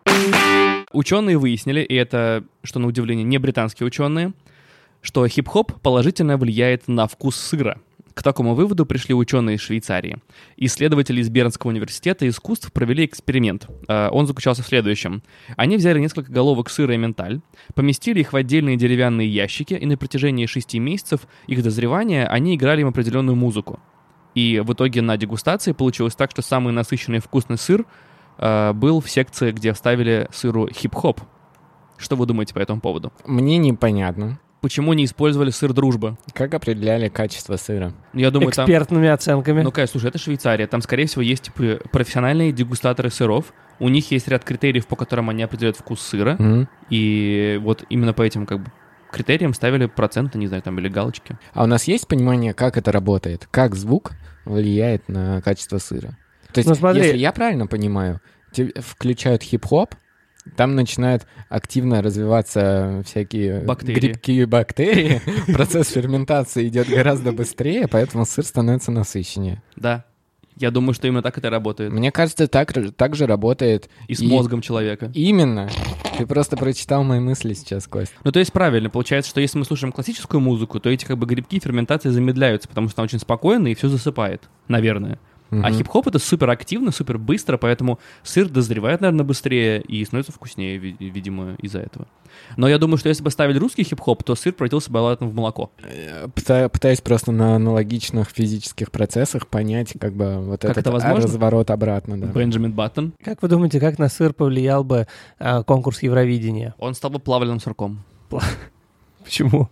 Ученые 0.93 1.37
выяснили, 1.37 1.81
и 1.81 1.93
это, 1.95 2.43
что 2.63 2.79
на 2.79 2.87
удивление, 2.87 3.25
не 3.25 3.37
британские 3.39 3.87
ученые, 3.87 4.31
что 5.01 5.27
хип-хоп 5.27 5.73
положительно 5.81 6.37
влияет 6.37 6.87
на 6.87 7.07
вкус 7.07 7.35
сыра. 7.35 7.77
К 8.17 8.23
такому 8.23 8.55
выводу 8.55 8.87
пришли 8.87 9.13
ученые 9.13 9.57
из 9.57 9.61
Швейцарии. 9.61 10.17
Исследователи 10.57 11.21
из 11.21 11.29
Бернского 11.29 11.69
университета 11.69 12.27
искусств 12.27 12.73
провели 12.73 13.05
эксперимент. 13.05 13.67
Э, 13.87 14.09
Он 14.09 14.25
заключался 14.25 14.63
в 14.63 14.65
следующем. 14.65 15.21
Они 15.55 15.77
взяли 15.77 15.99
несколько 15.99 16.31
головок 16.31 16.71
сыра 16.71 16.95
и 16.95 16.97
менталь, 16.97 17.41
поместили 17.75 18.21
их 18.21 18.33
в 18.33 18.35
отдельные 18.35 18.75
деревянные 18.75 19.29
ящики, 19.29 19.75
и 19.75 19.85
на 19.85 19.97
протяжении 19.97 20.47
шести 20.47 20.79
месяцев 20.79 21.27
их 21.45 21.61
дозревания 21.61 22.25
они 22.25 22.55
играли 22.55 22.81
им 22.81 22.87
определенную 22.87 23.35
музыку. 23.35 23.79
И 24.33 24.63
в 24.65 24.73
итоге 24.73 25.03
на 25.03 25.15
дегустации 25.15 25.73
получилось 25.73 26.15
так, 26.15 26.31
что 26.31 26.41
самый 26.41 26.73
насыщенный 26.73 27.19
вкусный 27.19 27.59
сыр 27.59 27.85
э, 28.39 28.73
был 28.73 28.99
в 28.99 29.11
секции, 29.11 29.51
где 29.51 29.73
вставили 29.73 30.27
сыру 30.31 30.67
хип-хоп. 30.69 31.21
Что 31.97 32.15
вы 32.15 32.25
думаете 32.25 32.55
по 32.55 32.59
этому 32.59 32.81
поводу? 32.81 33.13
Мне 33.27 33.59
непонятно, 33.59 34.39
Почему 34.67 34.91
не 34.91 35.05
использовали 35.05 35.49
сыр 35.49 35.71
дружба? 35.71 36.17
как 36.33 36.53
определяли 36.53 37.07
качество 37.07 37.55
сыра. 37.55 37.93
Я 38.13 38.31
думаю, 38.31 38.51
там... 38.51 38.65
Экспертными 38.65 39.07
оценками. 39.07 39.61
Ну, 39.61 39.71
конечно, 39.71 39.93
слушай, 39.93 40.09
это 40.09 40.17
Швейцария. 40.17 40.67
Там, 40.67 40.81
скорее 40.81 41.05
всего, 41.05 41.21
есть 41.21 41.43
типа, 41.43 41.79
профессиональные 41.89 42.51
дегустаторы 42.51 43.09
сыров. 43.09 43.53
У 43.79 43.87
них 43.87 44.11
есть 44.11 44.27
ряд 44.27 44.43
критериев, 44.43 44.85
по 44.85 44.97
которым 44.97 45.29
они 45.29 45.41
определяют 45.41 45.77
вкус 45.77 46.01
сыра. 46.01 46.35
Мгм. 46.37 46.67
И 46.89 47.57
вот 47.63 47.85
именно 47.89 48.11
по 48.11 48.23
этим 48.23 48.45
как 48.45 48.61
бы 48.61 48.69
критериям 49.09 49.53
ставили 49.53 49.85
проценты, 49.85 50.37
не 50.37 50.47
знаю, 50.47 50.61
там 50.63 50.77
или 50.79 50.89
галочки. 50.89 51.37
А 51.53 51.63
у 51.63 51.65
нас 51.65 51.85
есть 51.85 52.05
понимание, 52.05 52.53
как 52.53 52.75
это 52.75 52.91
работает? 52.91 53.47
Как 53.49 53.73
звук 53.73 54.11
влияет 54.43 55.07
на 55.07 55.41
качество 55.43 55.77
сыра? 55.77 56.17
То 56.51 56.59
есть, 56.59 56.67
Ну, 56.67 56.75
смотри. 56.75 57.03
если 57.03 57.17
я 57.17 57.31
правильно 57.31 57.67
понимаю, 57.67 58.19
включают 58.51 59.43
хип-хоп, 59.43 59.95
там 60.55 60.75
начинают 60.75 61.25
активно 61.49 62.01
развиваться 62.01 63.03
всякие 63.05 63.61
Бактерии. 63.61 63.99
грибки 63.99 64.31
и 64.31 64.45
бактерии. 64.45 65.21
Процесс 65.53 65.89
ферментации 65.89 66.67
идет 66.67 66.87
гораздо 66.89 67.31
быстрее, 67.31 67.87
поэтому 67.87 68.25
сыр 68.25 68.45
становится 68.45 68.91
насыщеннее. 68.91 69.61
Да. 69.75 70.05
Я 70.59 70.71
думаю, 70.71 70.95
что 70.95 71.05
именно 71.05 71.21
так 71.21 71.37
это 71.37 71.51
работает. 71.51 71.91
Мне 71.93 72.11
кажется, 72.11 72.47
так, 72.47 72.73
так 72.95 73.15
же 73.15 73.27
работает 73.27 73.89
И 74.07 74.15
с 74.15 74.21
И- 74.21 74.27
мозгом 74.27 74.61
человека. 74.61 75.11
именно. 75.13 75.69
Ты 76.17 76.25
просто 76.25 76.57
прочитал 76.57 77.03
мои 77.03 77.19
мысли 77.19 77.53
сейчас, 77.53 77.85
Кость. 77.85 78.11
Ну, 78.23 78.31
то 78.31 78.39
есть 78.39 78.51
правильно, 78.51 78.89
получается, 78.89 79.29
что 79.29 79.39
если 79.39 79.59
мы 79.59 79.65
слушаем 79.65 79.91
классическую 79.91 80.41
музыку, 80.41 80.79
то 80.79 80.89
эти 80.89 81.05
как 81.05 81.19
бы 81.19 81.27
грибки 81.27 81.59
ферментации 81.59 82.09
замедляются, 82.09 82.67
потому 82.67 82.89
что 82.89 83.01
она 83.01 83.05
очень 83.05 83.19
спокойно 83.19 83.67
и 83.67 83.75
все 83.75 83.87
засыпает, 83.87 84.49
наверное. 84.67 85.19
А 85.49 85.55
Мгм. 85.55 85.73
хип-хоп 85.73 86.07
это 86.07 86.19
супер 86.19 86.49
активно, 86.49 86.91
супер 86.91 87.17
быстро, 87.17 87.57
поэтому 87.57 87.99
сыр 88.23 88.49
дозревает, 88.49 88.99
наверное, 89.01 89.23
быстрее 89.25 89.81
и 89.81 90.03
становится 90.03 90.31
вкуснее, 90.33 90.77
ви- 90.77 90.97
видимо, 90.99 91.55
из-за 91.61 91.79
этого. 91.79 92.07
Но 92.57 92.67
я 92.67 92.77
думаю, 92.77 92.97
что 92.97 93.07
если 93.09 93.23
бы 93.23 93.31
ставили 93.31 93.57
русский 93.57 93.83
хип-хоп, 93.83 94.23
то 94.23 94.35
сыр 94.35 94.51
превратился 94.53 94.91
бы 94.91 94.99
обратно 94.99 95.27
в 95.27 95.33
молоко. 95.33 95.71
Э, 95.83 96.27
пыта- 96.27 96.67
Пытаюсь 96.69 96.99
просто 97.01 97.31
на 97.31 97.55
аналогичных 97.55 98.29
физических 98.29 98.91
процессах 98.91 99.47
понять, 99.47 99.93
как 99.99 100.13
бы 100.13 100.37
вот 100.41 100.61
Как 100.61 100.71
этот 100.71 100.81
это 100.81 100.91
возможно? 100.91 101.23
разворот 101.23 101.71
обратно. 101.71 102.19
Да. 102.19 102.27
Бенджамин 102.27 102.73
Баттон, 102.73 103.13
Как 103.23 103.41
вы 103.41 103.47
думаете, 103.47 103.79
как 103.79 103.97
на 103.99 104.09
сыр 104.09 104.33
повлиял 104.33 104.83
бы 104.83 105.07
а, 105.39 105.63
конкурс 105.63 106.03
Евровидения? 106.03 106.75
он 106.77 106.93
стал 106.93 107.11
бы 107.11 107.19
плавленным 107.19 107.59
сырком. 107.59 108.03
Почему? 109.23 109.69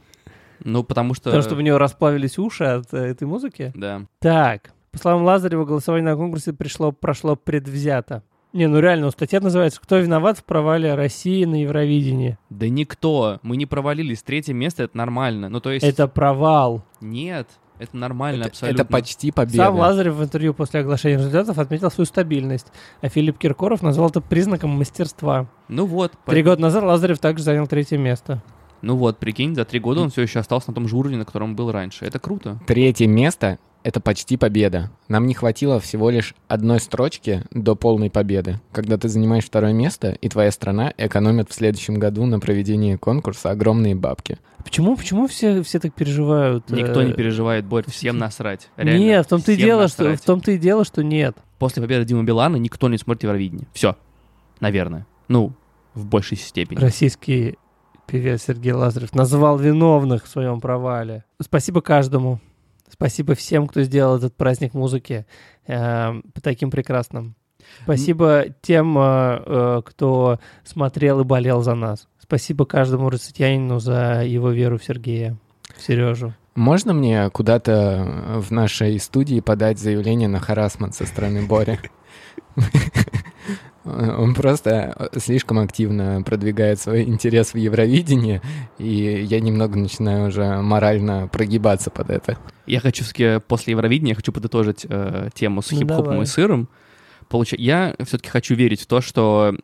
Ну, 0.64 0.84
потому 0.84 1.14
что... 1.14 1.26
Потому 1.26 1.44
что 1.44 1.56
у 1.56 1.60
него 1.60 1.78
расплавились 1.78 2.38
уши 2.40 2.64
от 2.64 2.94
э, 2.94 2.98
этой 2.98 3.26
музыки? 3.28 3.72
Да. 3.76 4.04
Так, 4.20 4.72
по 4.96 5.02
словам 5.02 5.24
Лазарева, 5.24 5.66
голосование 5.66 6.12
на 6.12 6.16
конкурсе 6.16 6.54
пришло, 6.54 6.94
прошло 6.94 7.36
предвзято. 7.36 8.24
Не, 8.54 8.68
ну 8.68 8.80
реально, 8.80 9.12
статья 9.12 9.42
называется 9.42 9.82
«Кто 9.82 9.98
виноват 9.98 10.38
в 10.38 10.46
провале 10.46 10.96
России 10.96 11.44
на 11.44 11.62
Евровидении?» 11.62 12.38
Да 12.50 12.70
никто. 12.70 13.40
Мы 13.44 13.58
не 13.58 13.66
провалились. 13.66 14.24
Третье 14.24 14.54
место— 14.54 14.84
это 14.86 14.96
нормально. 14.96 15.50
Ну, 15.50 15.60
то 15.60 15.72
есть... 15.72 15.86
Это 15.86 16.08
провал. 16.08 16.82
Нет, 17.02 17.50
это 17.80 17.98
нормально 17.98 18.44
Это, 18.44 18.52
абсолютно. 18.52 18.82
это 18.84 18.90
почти 18.90 19.32
победа. 19.32 19.58
Сам 19.58 19.76
Лазарев 19.76 20.14
в 20.14 20.24
интервью 20.24 20.54
после 20.54 20.80
оглашения 20.80 21.18
результатов 21.18 21.58
отметил 21.60 21.92
свою 21.92 22.06
стабильность, 22.06 22.68
а 23.02 23.10
Филипп 23.10 23.38
Киркоров 23.38 23.82
назвал 23.82 24.08
это 24.10 24.22
признаком 24.22 24.70
мастерства. 24.70 25.48
Ну 25.68 25.86
вот. 25.86 26.14
Три 26.26 26.42
по- 26.42 26.52
года 26.52 26.62
назад 26.62 26.86
Лазарев 26.86 27.20
также 27.20 27.44
занял 27.44 27.68
третье 27.68 27.98
место. 27.98 28.42
Ну 28.82 28.96
вот, 28.96 29.18
прикинь, 29.18 29.54
за 29.56 29.66
три 29.66 29.82
года 29.82 30.00
он 30.00 30.12
все 30.12 30.22
еще 30.22 30.40
остался 30.40 30.70
на 30.70 30.76
том 30.76 30.88
же 30.88 30.96
уровне, 30.96 31.18
на 31.18 31.26
котором 31.26 31.58
был 31.58 31.74
раньше. 31.74 32.06
Это 32.06 32.20
круто. 32.20 32.58
Третье 32.68 33.08
место— 33.08 33.60
это 33.86 34.00
почти 34.00 34.36
победа. 34.36 34.90
Нам 35.10 35.28
не 35.28 35.36
хватило 35.36 35.80
всего 35.80 36.10
лишь 36.10 36.34
одной 36.48 36.80
строчки 36.80 37.44
до 37.52 37.76
полной 37.76 38.10
победы, 38.10 38.60
когда 38.72 38.98
ты 38.98 39.10
занимаешь 39.10 39.46
второе 39.46 39.74
место, 39.74 40.10
и 40.10 40.28
твоя 40.28 40.50
страна 40.50 40.92
экономит 40.98 41.52
в 41.52 41.54
следующем 41.54 42.00
году 42.00 42.26
на 42.26 42.40
проведении 42.40 42.96
конкурса 42.96 43.52
огромные 43.52 43.94
бабки. 43.94 44.40
Почему, 44.64 44.98
почему 44.98 45.28
все, 45.28 45.62
все 45.62 45.78
так 45.80 45.94
переживают? 45.94 46.68
Никто 46.72 47.04
э, 47.04 47.06
не 47.06 47.14
переживает, 47.14 47.66
Борь, 47.66 47.86
всем 47.88 48.18
насрать. 48.18 48.72
Реально, 48.76 48.98
Нет, 48.98 49.26
в 49.28 49.30
том-то 49.30 49.52
и 49.52 49.56
дело, 49.56 49.88
что 49.88 50.18
в 50.18 50.22
том-то 50.22 50.52
и 50.54 50.58
дело, 50.58 50.84
что 50.84 51.04
нет. 51.04 51.38
После 51.60 51.84
победы 51.84 52.06
Димы 52.06 52.24
Билана 52.24 52.56
никто 52.56 52.90
не 52.90 52.98
смотрит 52.98 53.22
Евровидение. 53.26 53.68
Все. 53.72 53.96
Наверное. 54.62 55.06
Ну, 55.28 55.54
в 55.94 56.08
большей 56.08 56.38
степени. 56.38 56.80
Российский 56.80 57.60
певец 58.08 58.46
Сергей 58.48 58.72
Лазарев 58.72 59.14
назвал 59.14 59.60
виновных 59.60 60.26
в 60.26 60.28
своем 60.28 60.60
провале. 60.60 61.24
Спасибо 61.40 61.82
каждому. 61.82 62.40
Спасибо 62.90 63.36
всем, 63.36 63.68
кто 63.68 63.82
сделал 63.82 64.18
этот 64.18 64.36
праздник 64.36 64.74
музыки 64.74 65.26
э, 65.68 66.22
таким 66.42 66.72
прекрасным. 66.72 67.36
Спасибо 67.84 68.46
тем, 68.62 68.98
э, 68.98 69.02
э, 69.46 69.82
кто 69.84 70.40
смотрел 70.64 71.22
и 71.22 71.24
болел 71.24 71.62
за 71.62 71.76
нас. 71.76 72.08
Спасибо 72.20 72.66
каждому 72.66 73.10
россиянину 73.10 73.80
за 73.80 74.24
его 74.24 74.52
веру 74.52 74.78
в 74.78 74.84
Сергея, 74.84 75.38
в 75.76 75.82
Сережу. 75.82 76.34
Можно 76.56 76.94
мне 76.94 77.30
куда-то 77.32 78.40
в 78.42 78.52
нашей 78.52 79.00
студии 79.00 79.42
подать 79.42 79.78
заявление 79.78 80.30
на 80.30 80.40
харасмент 80.40 80.96
со 80.96 81.06
стороны 81.06 81.46
Бори? 81.46 81.80
Он 84.18 84.34
просто 84.34 85.10
слишком 85.18 85.60
активно 85.60 86.22
продвигает 86.26 86.80
свой 86.80 87.04
интерес 87.04 87.54
в 87.54 87.58
Евровидении, 87.58 88.42
и 88.80 89.24
я 89.24 89.40
немного 89.40 89.78
начинаю 89.78 90.28
уже 90.30 90.62
морально 90.62 91.28
прогибаться 91.28 91.90
под 91.92 92.10
это. 92.10 92.38
Я 92.66 92.80
хочу 92.80 93.04
все-таки 93.04 93.40
после 93.48 93.72
Евровидения 93.72 94.12
я 94.12 94.16
хочу 94.16 94.32
подытожить 94.32 94.86
э, 94.90 95.30
тему 95.36 95.62
с 95.62 95.72
Ну, 95.72 95.78
хип-хопом 95.80 96.04
давай. 96.06 96.24
и 96.24 96.26
сыром. 96.26 96.68
Получа- 97.30 97.56
Я 97.58 97.96
все-таки 98.06 98.30
хочу 98.30 98.56
верить 98.56 98.82
в 98.82 98.88
то, 98.88 99.02
что 99.02 99.56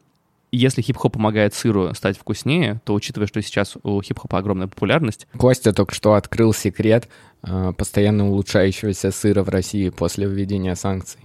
если 0.52 0.82
хип-хоп 0.82 1.14
помогает 1.14 1.54
сыру 1.54 1.94
стать 1.94 2.18
вкуснее, 2.18 2.82
то 2.86 2.94
учитывая, 2.94 3.28
что 3.28 3.42
сейчас 3.42 3.78
у 3.84 4.02
хип-хопа 4.02 4.38
огромная 4.38 4.68
популярность, 4.68 5.26
Костя 5.38 5.72
только 5.74 5.96
что 5.96 6.14
открыл 6.16 6.54
секрет 6.54 7.08
э, 7.44 7.74
постоянно 7.78 8.28
улучшающегося 8.30 9.12
сыра 9.12 9.44
в 9.44 9.50
России 9.50 9.90
после 9.90 10.28
введения 10.28 10.76
санкций. 10.76 11.22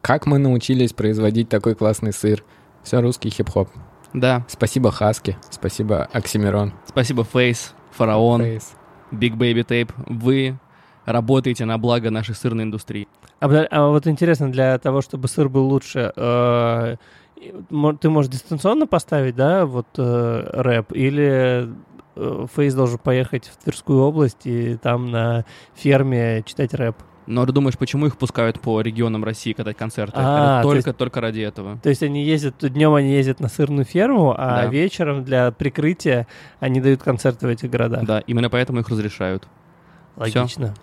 Как 0.00 0.26
мы 0.26 0.38
научились 0.38 0.92
производить 0.92 1.48
такой 1.48 1.74
классный 1.74 2.12
сыр? 2.12 2.44
Все 2.82 3.00
русский 3.00 3.30
хип-хоп. 3.30 3.68
да, 4.12 4.44
Спасибо 4.48 4.90
Хаски, 4.90 5.36
спасибо 5.50 6.08
Оксимирон. 6.12 6.74
спасибо 6.86 7.24
Фейс, 7.24 7.74
Фараон, 7.92 8.42
Фейс. 8.42 8.72
Big 9.10 9.36
Baby 9.36 9.64
Tape, 9.64 9.90
вы 10.06 10.58
работаете 11.04 11.64
на 11.64 11.78
благо 11.78 12.10
нашей 12.10 12.34
сырной 12.34 12.64
индустрии. 12.64 13.08
А, 13.40 13.46
а 13.70 13.88
вот 13.88 14.06
интересно, 14.06 14.50
для 14.50 14.78
того, 14.78 15.02
чтобы 15.02 15.28
сыр 15.28 15.48
был 15.48 15.66
лучше, 15.68 16.12
э, 16.14 16.96
ты 18.00 18.10
можешь 18.10 18.30
дистанционно 18.30 18.86
поставить, 18.86 19.36
да, 19.36 19.66
вот 19.66 19.86
э, 19.98 20.50
рэп, 20.52 20.92
или 20.92 21.68
э, 22.16 22.46
Фейс 22.54 22.74
должен 22.74 22.98
поехать 22.98 23.46
в 23.46 23.62
Тверскую 23.62 24.00
область 24.00 24.46
и 24.46 24.76
там 24.76 25.10
на 25.10 25.44
ферме 25.74 26.42
читать 26.44 26.74
рэп? 26.74 26.96
Но 27.26 27.46
ты 27.46 27.52
думаешь, 27.52 27.78
почему 27.78 28.06
их 28.06 28.16
пускают 28.18 28.60
по 28.60 28.80
регионам 28.82 29.24
России 29.24 29.52
катать 29.54 29.76
концерты? 29.76 30.12
А, 30.16 30.60
Это 30.60 30.62
то 30.68 30.72
только, 30.74 30.92
только 30.92 31.20
ради 31.20 31.40
этого. 31.40 31.78
То 31.82 31.88
есть 31.88 32.02
они 32.02 32.22
ездят, 32.24 32.56
днем 32.60 32.92
они 32.94 33.12
ездят 33.12 33.40
на 33.40 33.48
сырную 33.48 33.84
ферму, 33.86 34.34
а 34.36 34.62
Да. 34.62 34.66
вечером 34.66 35.24
для 35.24 35.50
прикрытия 35.50 36.26
они 36.60 36.80
дают 36.80 37.02
концерты 37.02 37.46
в 37.46 37.50
этих 37.50 37.70
городах. 37.70 38.04
Да, 38.04 38.20
именно 38.20 38.50
поэтому 38.50 38.80
их 38.80 38.88
разрешают. 38.88 39.48
Логично. 40.16 40.74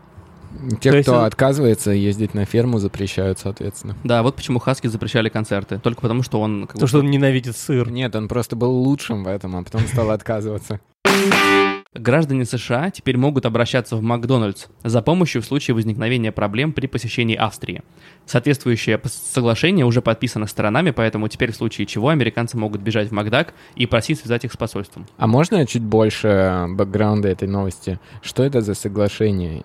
Те, 0.81 0.89
То 0.91 0.97
есть 0.97 1.07
кто 1.07 1.19
он- 1.19 1.23
отказывается 1.25 1.91
ездить 1.91 2.33
на 2.33 2.43
ферму, 2.45 2.77
запрещают, 2.79 3.39
соответственно. 3.39 3.95
Да, 4.03 4.21
вот 4.21 4.35
почему 4.35 4.59
Хаски 4.59 4.87
запрещали 4.87 5.29
концерты. 5.29 5.79
Только 5.79 6.01
потому, 6.01 6.23
что 6.23 6.41
он... 6.41 6.61
как 6.63 6.71
Потому 6.73 6.81
бы, 6.83 6.87
что 6.89 6.99
он 6.99 7.09
ненавидит 7.09 7.55
сыр. 7.55 7.89
Нет, 7.89 8.13
он 8.17 8.27
просто 8.27 8.57
был 8.57 8.71
лучшим 8.71 9.23
в 9.23 9.27
этом, 9.29 9.55
а 9.55 9.63
потом 9.63 9.81
стал 9.87 10.11
отказываться. 10.11 10.81
Граждане 11.93 12.45
США 12.45 12.89
теперь 12.89 13.17
могут 13.17 13.45
обращаться 13.45 13.97
в 13.97 14.01
Макдональдс 14.01 14.67
за 14.81 15.01
помощью 15.01 15.41
в 15.41 15.45
случае 15.45 15.75
возникновения 15.75 16.31
проблем 16.31 16.71
при 16.71 16.87
посещении 16.87 17.35
Австрии. 17.35 17.83
Соответствующее 18.25 18.97
соглашение 19.03 19.85
уже 19.85 20.01
подписано 20.01 20.47
сторонами, 20.47 20.91
поэтому 20.91 21.27
теперь 21.27 21.51
в 21.51 21.55
случае 21.57 21.87
чего 21.87 22.07
американцы 22.07 22.55
могут 22.57 22.79
бежать 22.79 23.09
в 23.09 23.11
Макдак 23.11 23.53
и 23.75 23.87
просить 23.87 24.19
связать 24.19 24.45
их 24.45 24.53
с 24.53 24.57
посольством. 24.57 25.05
А 25.17 25.27
можно 25.27 25.67
чуть 25.67 25.83
больше 25.83 26.65
бэкграунда 26.69 27.27
этой 27.27 27.49
новости? 27.49 27.99
Что 28.21 28.43
это 28.43 28.61
за 28.61 28.73
соглашение? 28.73 29.63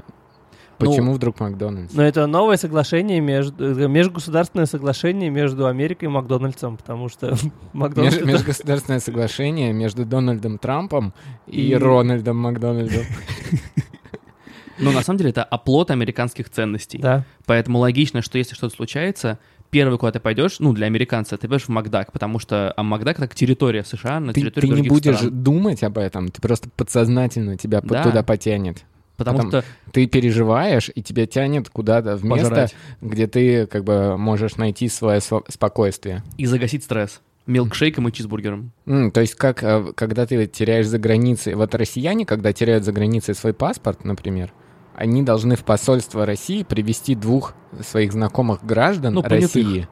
Ну, 0.78 0.90
Почему 0.90 1.12
вдруг 1.14 1.40
Макдональдс? 1.40 1.94
Но 1.94 2.02
это 2.02 2.26
новое 2.26 2.56
соглашение 2.58 3.20
между 3.20 3.64
э, 3.82 3.88
межгосударственное 3.88 4.66
соглашение 4.66 5.30
между 5.30 5.66
Америкой 5.66 6.06
и 6.06 6.10
Макдональдсом, 6.10 6.76
потому 6.76 7.08
что 7.08 7.34
Макдональдс 7.72 8.18
Меж- 8.18 8.26
межгосударственное 8.26 9.00
соглашение 9.00 9.72
между 9.72 10.04
Дональдом 10.04 10.58
Трампом 10.58 11.14
и, 11.46 11.68
И- 11.68 11.74
Рональдом 11.74 12.36
Макдональдом. 12.36 13.04
Но 14.78 14.92
на 14.92 15.02
самом 15.02 15.16
деле 15.18 15.30
это 15.30 15.42
оплот 15.42 15.90
американских 15.90 16.50
ценностей. 16.50 16.98
да. 16.98 17.24
Поэтому 17.46 17.78
логично, 17.78 18.20
что 18.20 18.36
если 18.36 18.54
что-то 18.54 18.74
случается, 18.76 19.38
первый, 19.70 19.96
куда 19.98 20.12
ты 20.12 20.20
пойдешь, 20.20 20.56
ну, 20.58 20.74
для 20.74 20.86
американца, 20.86 21.38
ты 21.38 21.48
пойдешь 21.48 21.66
в 21.66 21.70
Макдак, 21.70 22.12
потому 22.12 22.38
что 22.38 22.74
а 22.76 22.82
Макдак— 22.82 23.18
это 23.20 23.34
территория 23.34 23.84
США 23.84 24.20
на 24.20 24.34
Ты, 24.34 24.40
территории 24.42 24.66
ты 24.66 24.68
не 24.68 24.74
других 24.74 24.92
будешь 24.92 25.16
стран. 25.16 25.42
думать 25.42 25.82
об 25.82 25.96
этом, 25.96 26.28
ты 26.28 26.42
просто 26.42 26.68
подсознательно 26.76 27.56
тебя 27.56 27.80
Да. 27.80 28.02
туда 28.02 28.22
потянет. 28.22 28.84
Потому 29.16 29.38
потому- 29.38 29.62
что 29.62 29.64
Ты 29.92 30.06
переживаешь, 30.06 30.90
и 30.94 31.02
тебя 31.02 31.26
тянет 31.26 31.70
куда-то 31.70 32.16
в 32.16 32.24
место, 32.24 32.48
Пожрать. 32.50 32.74
где 33.00 33.26
ты 33.26 33.66
как 33.66 33.82
бы 33.84 34.16
можешь 34.18 34.56
найти 34.56 34.88
свое 34.88 35.20
сво- 35.20 35.44
спокойствие. 35.48 36.22
и 36.36 36.46
загасить 36.46 36.84
стресс. 36.84 37.20
Милкшейком 37.46 38.08
и 38.08 38.12
чизбургером. 38.12 38.72
М, 38.86 39.10
то 39.12 39.20
есть 39.20 39.36
как, 39.36 39.62
э, 39.62 39.92
когда 39.94 40.26
ты 40.26 40.46
теряешь 40.46 40.86
за 40.88 40.98
границей... 40.98 41.54
Вот 41.54 41.74
россияне, 41.76 42.26
когда 42.26 42.52
теряют 42.52 42.84
за 42.84 42.90
границей 42.92 43.34
свой 43.36 43.54
паспорт, 43.54 44.04
например, 44.04 44.52
они 44.96 45.22
должны 45.22 45.54
в 45.54 45.62
посольство 45.64 46.26
России 46.26 46.64
привести 46.64 47.14
двух 47.14 47.54
своих 47.88 48.12
знакомых 48.12 48.64
граждан 48.64 49.14
Ну, 49.14 49.22
понятых. 49.22 49.54
России. 49.54 49.88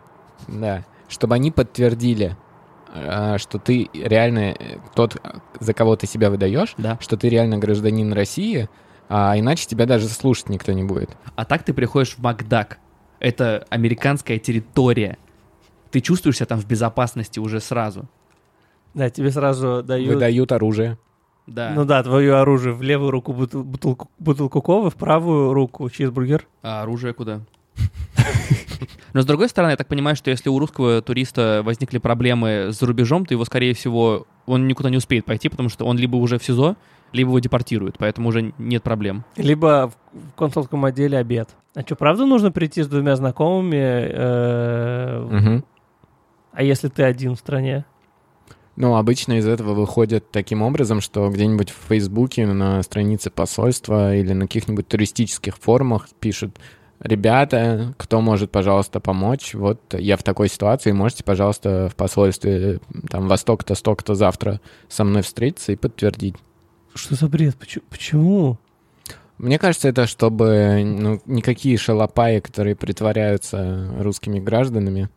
Да. 0.49 0.85
Чтобы 1.09 1.37
они 1.37 1.53
подтвердили, 1.53 2.37
э, 2.93 3.39
что 3.39 3.59
ты 3.59 3.89
реально 3.95 4.57
э, 4.59 4.79
тот, 4.97 5.17
за 5.61 5.75
кого 5.75 5.95
ты 5.95 6.09
себя 6.09 6.31
выдаешь, 6.31 6.75
Да. 6.77 6.99
что 7.01 7.17
ты 7.17 7.29
реально 7.29 7.59
гражданин 7.59 8.13
России, 8.13 8.69
а 9.09 9.39
иначе 9.39 9.67
тебя 9.67 9.87
даже 9.87 10.09
слушать 10.09 10.49
никто 10.49 10.73
не 10.73 10.85
будет. 10.85 11.17
А 11.37 11.45
так 11.45 11.63
ты 11.63 11.73
приходишь 11.73 12.15
в 12.15 12.19
Макдак. 12.19 12.79
Это 13.21 13.65
американская 13.71 14.39
территория. 14.39 15.19
Ты 15.91 16.01
чувствуешь 16.01 16.37
себя 16.37 16.47
там 16.47 16.61
в 16.61 16.67
безопасности 16.67 17.39
уже 17.39 17.61
сразу. 17.61 18.09
Да, 18.95 19.11
тебе 19.11 19.31
сразу 19.31 19.83
дают... 19.83 20.15
Выдают 20.15 20.53
оружие. 20.53 20.99
Да. 21.47 21.73
Ну 21.75 21.85
да, 21.85 22.03
твое 22.03 22.37
оружие. 22.37 22.75
В 22.75 22.83
левую 22.83 23.11
руку 23.11 23.33
бутыл- 23.33 23.65
бутылку, 23.65 24.11
бутылку 24.19 24.63
ковы, 24.63 24.91
в 24.91 24.95
правую 24.95 25.53
руку 25.53 25.89
чизбургер. 25.91 26.47
А 26.63 26.83
оружие 26.83 27.13
куда? 27.13 27.43
Но 29.13 29.23
с 29.23 29.27
другой 29.27 29.49
стороны, 29.49 29.73
я 29.73 29.77
так 29.77 29.89
понимаю, 29.89 30.17
что 30.17 30.31
если 30.31 30.49
у 30.49 30.59
русского 30.59 31.03
туриста 31.03 31.63
возникли 31.65 31.99
проблемы 31.99 32.69
за 32.71 32.87
рубежом, 32.87 33.27
то 33.27 33.35
его, 33.35 33.45
скорее 33.45 33.75
всего, 33.75 34.27
он 34.47 34.67
никуда 34.67 34.91
не 34.91 34.97
успеет 34.97 35.25
пойти, 35.25 35.49
потому 35.49 35.69
что 35.69 35.85
он 35.85 35.99
либо 35.99 36.17
уже 36.17 36.39
в 36.39 36.45
СИЗО, 36.45 36.77
либо 37.15 37.31
его 37.31 37.39
депортируют, 37.39 37.97
поэтому 37.99 38.29
уже 38.29 38.53
нет 38.59 38.83
проблем. 38.83 39.25
Либо 39.37 39.91
в 40.13 40.33
консульском 40.35 40.85
отделе 40.85 41.17
обед. 41.17 41.49
А 41.75 41.81
что, 41.81 41.97
правда 41.97 42.27
нужно 42.27 42.53
прийти 42.53 42.83
с 42.83 42.89
двумя 42.89 43.17
знакомыми? 43.17 44.09
Мгм. 45.35 45.65
А 46.53 46.63
если 46.63 46.89
ты 46.89 47.05
один 47.05 47.35
в 47.35 47.39
стране? 47.39 47.85
Ну, 48.77 48.97
обычно 48.97 49.39
из 49.39 49.47
этого 49.47 49.75
выходят 49.75 50.31
таким 50.33 50.63
образом, 50.63 51.01
что 51.01 51.31
где-нибудь 51.31 51.71
в 51.71 51.89
Фейсбуке 51.89 52.47
на 52.47 52.83
странице 52.83 53.31
посольства 53.31 54.15
или 54.15 54.33
на 54.33 54.47
каких-нибудь 54.47 54.89
туристических 54.89 55.57
форумах 55.57 56.09
пишут 56.19 56.59
«Ребята, 56.99 57.95
кто 57.97 58.21
может, 58.21 58.51
пожалуйста, 58.51 58.99
помочь? 58.99 59.55
Вот 59.55 59.81
я 59.93 60.17
в 60.17 60.25
такой 60.25 60.49
ситуации, 60.49 60.91
можете, 60.91 61.23
пожалуйста, 61.23 61.89
в 61.89 61.95
посольстве 61.95 62.81
там 63.09 63.29
во 63.29 63.37
столько-то, 63.37 63.77
столько-то 63.77 64.15
завтра 64.15 64.61
со 64.89 65.05
мной 65.05 65.23
встретиться 65.23 65.71
и 65.71 65.77
подтвердить». 65.77 66.35
Что 66.95 67.15
за 67.17 67.29
бред? 67.29 67.57
Почему? 67.91 68.59
Мне 69.39 69.59
кажется, 69.59 69.89
это 69.89 70.07
чтобы 70.07 70.83
ну, 70.85 71.21
никакие 71.27 71.77
шалопаи, 71.77 72.39
которые 72.39 72.77
притворяются 72.77 73.93
русскими 73.99 74.39
гражданами, 74.39 75.11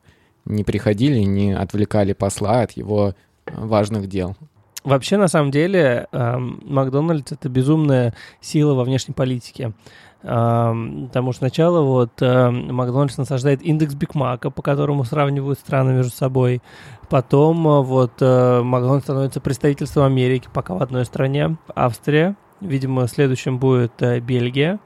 не 0.45 0.63
приходили, 0.63 1.19
не 1.19 1.53
отвлекали 1.53 2.13
посла 2.13 2.61
от 2.61 2.71
его 2.71 3.13
важных 3.45 4.07
дел. 4.07 4.35
Вообще, 4.83 5.17
на 5.17 5.27
самом 5.27 5.51
деле, 5.51 6.07
эм, 6.11 6.61
Макдональдс— 6.65 7.31
это 7.33 7.49
безумная 7.49 8.13
сила 8.39 8.73
во 8.73 8.85
внешней 8.85 9.13
политике. 9.13 9.73
Потому 10.21 11.31
что 11.31 11.39
сначала 11.39 11.81
вот 11.81 12.21
эм, 12.21 12.73
Макдональдс 12.73 13.17
насаждает 13.17 13.61
индекс 13.61 13.93
Биг 13.93 14.15
Мака, 14.15 14.49
по 14.49 14.61
которому 14.61 15.03
сравнивают 15.03 15.59
страны 15.59 15.93
между 15.93 16.11
собой. 16.11 16.61
Потом 17.09 17.67
э, 17.67 17.81
вот 17.81 18.13
э, 18.19 18.61
Макдональдс 18.61 19.05
становится 19.05 19.39
представительством 19.39 20.03
Америки, 20.05 20.49
пока 20.51 20.73
в 20.73 20.81
одной 20.81 21.05
стране, 21.05 21.57
Австрия. 21.75 22.35
Видимо, 22.61 23.07
следующим 23.07 23.59
будет 23.59 24.01
э, 24.01 24.19
Бельгия. 24.19 24.79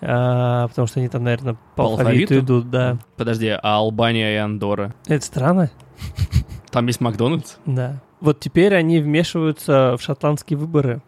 А, 0.00 0.68
потому 0.68 0.86
что 0.86 1.00
они 1.00 1.08
там, 1.08 1.24
наверное, 1.24 1.54
по, 1.74 1.82
По 1.82 1.82
алфавиту 1.90 2.10
алфавиту? 2.10 2.38
идут, 2.38 2.70
да. 2.70 2.98
Подожди, 3.16 3.48
а 3.48 3.60
Албания 3.78 4.34
и 4.34 4.36
Андора? 4.36 4.94
Это 5.06 5.24
странно? 5.24 5.70
Там 6.70 6.86
есть 6.86 7.00
Макдональдс? 7.00 7.56
Да. 7.66 8.00
Вот 8.20 8.40
теперь 8.40 8.74
они 8.74 9.00
вмешиваются 9.00 9.96
в 9.98 10.02
шотландские 10.02 10.58
выборы. 10.58 11.02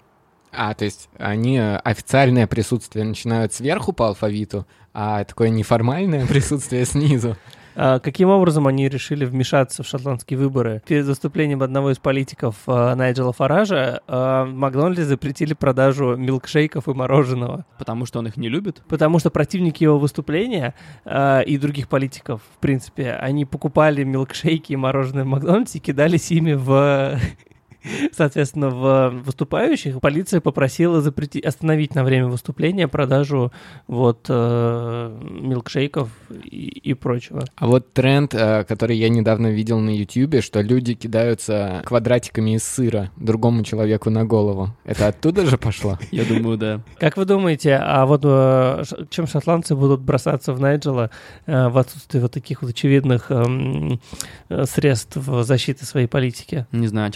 А, 0.53 0.75
то 0.75 0.85
есть 0.85 1.09
они 1.19 1.59
э, 1.59 1.77
официальное 1.77 2.47
присутствие 2.47 3.05
начинают 3.05 3.53
сверху 3.53 3.93
по 3.93 4.09
алфавиту, 4.09 4.67
а 4.93 5.25
такое 5.25 5.49
неформальное 5.51 6.27
присутствие 6.29 6.85
снизу. 6.85 7.37
А 7.77 7.99
Каким 7.99 8.29
образом 8.29 8.67
они 8.67 8.89
решили 8.89 9.25
вмешаться 9.25 9.83
в 9.83 9.87
шотландские 9.87 10.39
выборы? 10.39 10.83
Перед 10.87 11.07
выступлением 11.07 11.63
одного 11.63 11.93
из 11.93 11.99
политиков 11.99 12.57
э, 12.67 12.95
Найджела 12.95 13.33
Фаража 13.33 14.03
э, 14.07 14.45
в 14.47 14.53
Макдональдсе 14.53 15.05
запретили 15.05 15.55
продажу 15.55 16.17
милкшейков 16.17 16.89
и 16.89 16.93
мороженого. 16.93 17.65
Потому 17.79 18.07
что 18.07 18.19
он 18.19 18.27
их 18.27 18.37
не 18.37 18.49
любит? 18.49 18.83
Потому 18.89 19.19
что 19.19 19.31
противники 19.31 19.85
его 19.85 19.99
выступления 19.99 20.75
э, 21.05 21.45
и 21.45 21.59
других 21.59 21.89
политиков, 21.89 22.43
в 22.55 22.59
принципе, 22.59 23.13
они 23.13 23.45
покупали 23.45 24.05
милкшейки 24.05 24.73
и 24.73 24.77
мороженое 24.77 25.25
в 25.25 25.29
Макдональдсе 25.29 25.79
и 25.79 25.81
кидались 25.81 26.31
ими 26.31 26.53
в... 26.53 27.19
Соответственно, 28.13 28.71
в 28.71 29.11
выступающих 29.25 30.01
полиция 30.01 30.41
попросила 30.41 31.01
запретить, 31.01 31.45
остановить 31.45 31.95
на 31.95 32.05
время 32.05 32.27
выступления 32.27 32.89
продажу 32.89 33.53
вот 33.87 34.27
э, 34.29 35.19
милкшейков 35.41 36.11
и, 36.45 36.91
и 36.91 36.95
прочего. 36.95 37.45
А 37.57 37.67
вот 37.67 37.93
тренд, 37.93 38.35
э, 38.35 38.65
который 38.65 38.97
я 38.97 39.09
недавно 39.09 39.49
видел 39.49 39.79
на 39.79 39.91
Ютьюбе, 39.91 40.41
что 40.41 40.61
люди 40.61 40.95
кидаются 40.95 41.83
квадратиками 41.85 42.57
из 42.57 42.65
сыра 42.65 43.11
другому 43.17 43.63
человеку 43.65 44.11
на 44.11 44.25
голову. 44.25 44.71
Это 44.85 45.09
оттуда 45.09 45.47
же 45.47 45.59
пошло? 45.59 45.99
Я 46.11 46.25
думаю, 46.25 46.59
да. 46.59 46.81
Как 46.99 47.17
вы 47.17 47.25
думаете, 47.25 47.77
а 47.77 48.07
вот 48.07 48.23
э, 48.25 48.85
чем 49.11 49.27
шотландцы 49.27 49.75
будут 49.75 50.01
бросаться 50.01 50.53
в 50.53 50.61
Найджела 50.61 51.11
э, 51.47 51.69
в 51.69 51.79
отсутствии 51.79 52.21
вот 52.21 52.33
таких 52.33 52.63
вот 52.63 52.71
очевидных 52.71 53.31
эм, 53.31 54.01
э, 54.49 54.65
средств 54.65 55.17
защиты 55.17 55.85
своей 55.85 56.07
политики? 56.07 56.67
Не 56.73 56.87
знаю, 56.87 57.11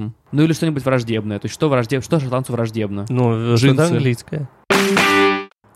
чертополохом. 0.00 0.14
Ну 0.32 0.42
или 0.42 0.52
что-нибудь 0.52 0.84
враждебное. 0.84 1.38
То 1.38 1.46
есть 1.46 1.54
что 1.54 1.68
враждебно, 1.68 2.04
что 2.04 2.20
шотландцу 2.20 2.52
враждебно? 2.52 3.06
Ну, 3.08 3.54
Джинсы. 3.56 3.66
что-то 3.66 3.86
английское. 3.86 4.48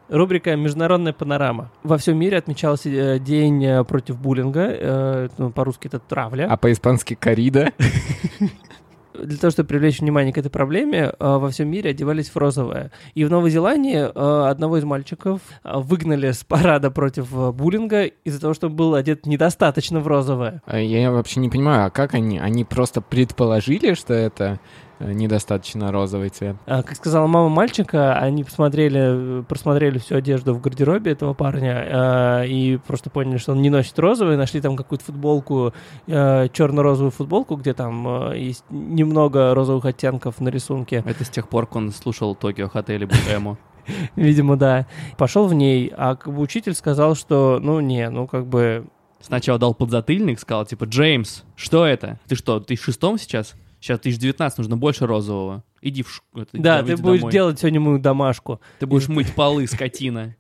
Рубрика 0.09 0.55
«Международная 0.55 1.15
панорама». 1.15 1.71
Во 1.83 1.97
всем 1.97 2.19
мире 2.19 2.37
отмечался 2.37 2.91
э, 2.91 3.19
день 3.19 3.65
э, 3.65 3.85
против 3.85 4.19
буллинга, 4.19 4.67
э, 4.69 5.29
ну, 5.39 5.51
по-русски 5.51 5.87
это 5.87 5.99
травля. 5.99 6.47
А 6.49 6.59
по-испански 6.59 7.15
корида? 7.15 7.73
Для 9.19 9.39
того, 9.39 9.51
чтобы 9.51 9.69
привлечь 9.69 10.01
внимание 10.01 10.33
к 10.33 10.39
этой 10.39 10.51
проблеме, 10.51 10.99
э, 10.99 11.13
во 11.19 11.51
всем 11.51 11.69
мире 11.69 11.91
одевались 11.91 12.29
в 12.29 12.37
розовое. 12.37 12.91
И 13.15 13.25
в 13.25 13.31
Новой 13.31 13.51
Зеландии 13.51 13.97
э, 13.97 14.49
одного 14.49 14.79
из 14.79 14.85
мальчиков 14.85 15.41
э, 15.63 15.73
выгнали 15.77 16.33
с 16.33 16.43
парада 16.45 16.91
против 16.91 17.31
буллинга 17.55 18.05
из-за 18.05 18.41
того, 18.41 18.55
что 18.55 18.67
он 18.67 18.75
был 18.75 18.95
одет 18.95 19.27
недостаточно 19.27 20.01
в 20.01 20.07
розовое. 20.07 20.63
Я 20.73 21.13
вообще 21.13 21.41
не 21.41 21.49
понимаю, 21.49 21.87
а 21.87 21.91
как 21.91 22.15
они? 22.15 22.39
Они 22.39 22.65
просто 22.65 23.01
предположили, 23.01 23.95
что 23.95 24.15
это 24.15 24.59
недостаточно 25.01 25.93
розовый 25.93 26.29
цвет? 26.29 26.57
А, 26.67 26.83
Как 26.83 26.97
сказала 26.97 27.27
мама 27.27 27.49
мальчика, 27.49 28.19
они 28.19 28.45
посмотрели, 28.45 29.41
э, 29.41 29.43
просмотрели 29.43 29.99
всю 29.99 30.17
одежду 30.17 30.55
в 30.55 30.61
гардеробе 30.61 31.13
этого 31.13 31.35
парня 31.35 32.43
э, 32.43 32.47
и 32.49 32.79
просто 32.87 33.11
поняли, 33.11 33.39
что 33.39 33.53
он 33.53 33.63
не 33.63 33.71
носит 33.71 33.99
розовый, 33.99 34.37
нашли 34.37 34.61
там 34.61 34.77
какую-то 34.77 35.05
футболку, 35.05 35.73
э, 36.07 36.49
черно-розовую 36.53 37.11
футболку, 37.11 37.57
где 37.57 37.75
там 37.75 38.31
э, 38.31 38.39
есть 38.39 38.65
немного 38.71 39.55
розовых 39.55 39.85
оттенков 39.85 40.41
на 40.41 40.49
рисунке. 40.49 41.03
Это 41.07 41.25
с 41.25 41.29
тех 41.29 41.49
пор, 41.49 41.67
как 41.67 41.77
он 41.77 41.93
слушал 41.93 42.35
Токио 42.35 42.69
Хотели 42.69 43.09
Эмо. 43.35 43.59
Видимо, 44.17 44.57
да. 44.57 44.87
Пошел 45.17 45.47
в 45.47 45.55
ней, 45.55 45.93
а 45.97 46.17
как 46.17 46.33
бы 46.33 46.41
учитель 46.41 46.75
сказал, 46.75 47.15
что, 47.15 47.59
ну, 47.61 47.81
не, 47.81 48.09
ну, 48.11 48.27
как 48.27 48.47
бы... 48.47 48.87
Сначала 49.21 49.59
дал 49.59 49.75
подзатыльник, 49.75 50.39
сказал, 50.39 50.67
типа, 50.67 50.85
Джеймс, 50.85 51.43
что 51.57 51.87
это? 51.87 52.19
Ты 52.27 52.37
что, 52.37 52.61
ты 52.61 52.77
в 52.77 52.83
шестом 52.83 53.19
сейчас? 53.19 53.55
Сейчас 53.85 53.99
1019, 53.99 54.57
нужно 54.57 54.79
больше 54.79 55.07
розового. 55.07 55.63
Иди 55.83 56.03
в 56.03 56.09
ш... 56.09 56.23
это, 56.35 56.49
Да, 56.55 56.83
ты 56.83 56.97
будешь 56.97 57.21
домой. 57.21 57.33
делать 57.33 57.61
сегодня 57.61 57.81
мою 57.81 57.99
домашку. 57.99 58.59
Ты 58.79 58.87
будешь 58.87 59.09
мыть 59.09 59.35
полы, 59.35 59.67
скотина. 59.67 60.37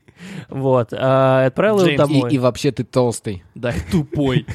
Вот. 0.48 0.94
А, 0.94 1.44
отправил 1.44 1.84
его 1.84 1.94
домой. 1.94 2.32
И, 2.32 2.38
вообще 2.38 2.72
ты 2.72 2.84
толстый. 2.84 3.44
Да, 3.54 3.74
тупой. 3.92 4.46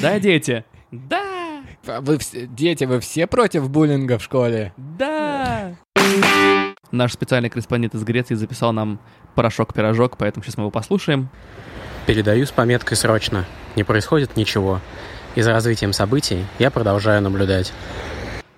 Да, 0.00 0.18
дети? 0.18 0.64
Да, 0.90 1.60
А 1.86 2.00
Вы 2.00 2.16
все, 2.16 2.46
дети, 2.46 2.84
вы 2.84 2.98
все 3.00 3.26
против 3.26 3.68
буллинга 3.68 4.16
в 4.16 4.22
школе? 4.22 4.72
да. 4.78 5.74
Наш 6.92 7.12
специальный 7.12 7.50
корреспондент 7.50 7.94
из 7.94 8.04
Греции 8.04 8.34
записал 8.36 8.72
нам 8.72 9.00
порошок-пирожок, 9.34 10.16
поэтому 10.16 10.44
сейчас 10.44 10.56
мы 10.56 10.62
его 10.62 10.70
послушаем. 10.70 11.28
Передаю 12.06 12.46
с 12.46 12.50
пометкой 12.52 12.96
«Срочно». 12.96 13.44
Не 13.76 13.84
происходит 13.84 14.34
ничего. 14.36 14.80
И 15.34 15.40
за 15.40 15.52
развитием 15.52 15.94
событий 15.94 16.44
я 16.58 16.70
продолжаю 16.70 17.22
наблюдать. 17.22 17.72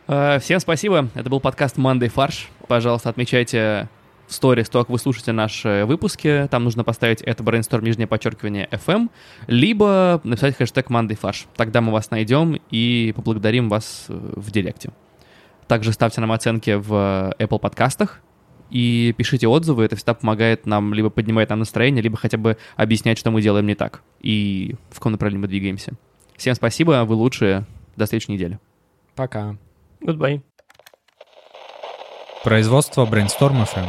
Э, 0.09 0.41
Всем 0.41 0.59
спасибо. 0.59 1.09
Это 1.15 1.31
был 1.31 1.39
подкаст 1.39 1.79
Monday 1.79 2.09
Фарш. 2.09 2.49
Пожалуйста, 2.67 3.11
отмечайте 3.11 3.89
в 4.27 4.35
сторис 4.35 4.69
то, 4.69 4.81
как 4.81 4.89
вы 4.91 4.99
слушаете 4.99 5.31
наши 5.31 5.85
выпуски. 5.87 6.49
Там 6.51 6.65
нужно 6.65 6.83
поставить 6.83 7.23
это 7.23 7.45
brainstorm 7.45 7.85
нижнее 7.85 8.09
подчеркивание 8.09 8.69
FM, 8.73 9.09
либо 9.47 10.21
написать 10.25 10.57
хэштег 10.57 10.91
Monday 10.91 11.15
Фарш. 11.15 11.47
Тогда 11.55 11.81
мы 11.81 11.93
вас 11.93 12.11
найдем 12.11 12.61
и 12.73 13.13
поблагодарим 13.15 13.69
вас 13.69 14.07
э, 14.09 14.33
в 14.35 14.51
директе. 14.51 14.91
Также 15.69 15.93
ставьте 15.93 16.21
нам 16.21 16.33
оценки 16.33 16.73
в 16.73 17.33
Apple 17.39 17.61
подкастах 17.61 18.21
и 18.71 19.15
пишите 19.17 19.47
отзывы. 19.47 19.85
Это 19.85 19.95
всегда 19.95 20.15
помогает 20.15 20.67
нам, 20.67 20.93
либо 20.93 21.09
поднимает 21.09 21.51
нам 21.51 21.61
настроение, 21.61 22.03
либо 22.03 22.17
хотя 22.17 22.37
бы 22.37 22.57
объяснять, 22.75 23.17
что 23.17 23.31
мы 23.31 23.43
делаем 23.43 23.69
не 23.69 23.77
так 23.77 24.03
и 24.21 24.75
в 24.91 24.97
каком 24.97 25.13
направлении 25.13 25.41
мы 25.41 25.47
двигаемся. 25.47 25.93
Всем 26.37 26.55
спасибо, 26.55 27.05
вы 27.05 27.15
лучшие. 27.15 27.65
До 27.97 28.07
следующей 28.07 28.33
недели. 28.33 28.59
Пока. 29.15 29.57
Goodbye. 30.01 30.43
Производство 32.43 33.07
Brainstorm 33.07 33.65
FM. 33.65 33.89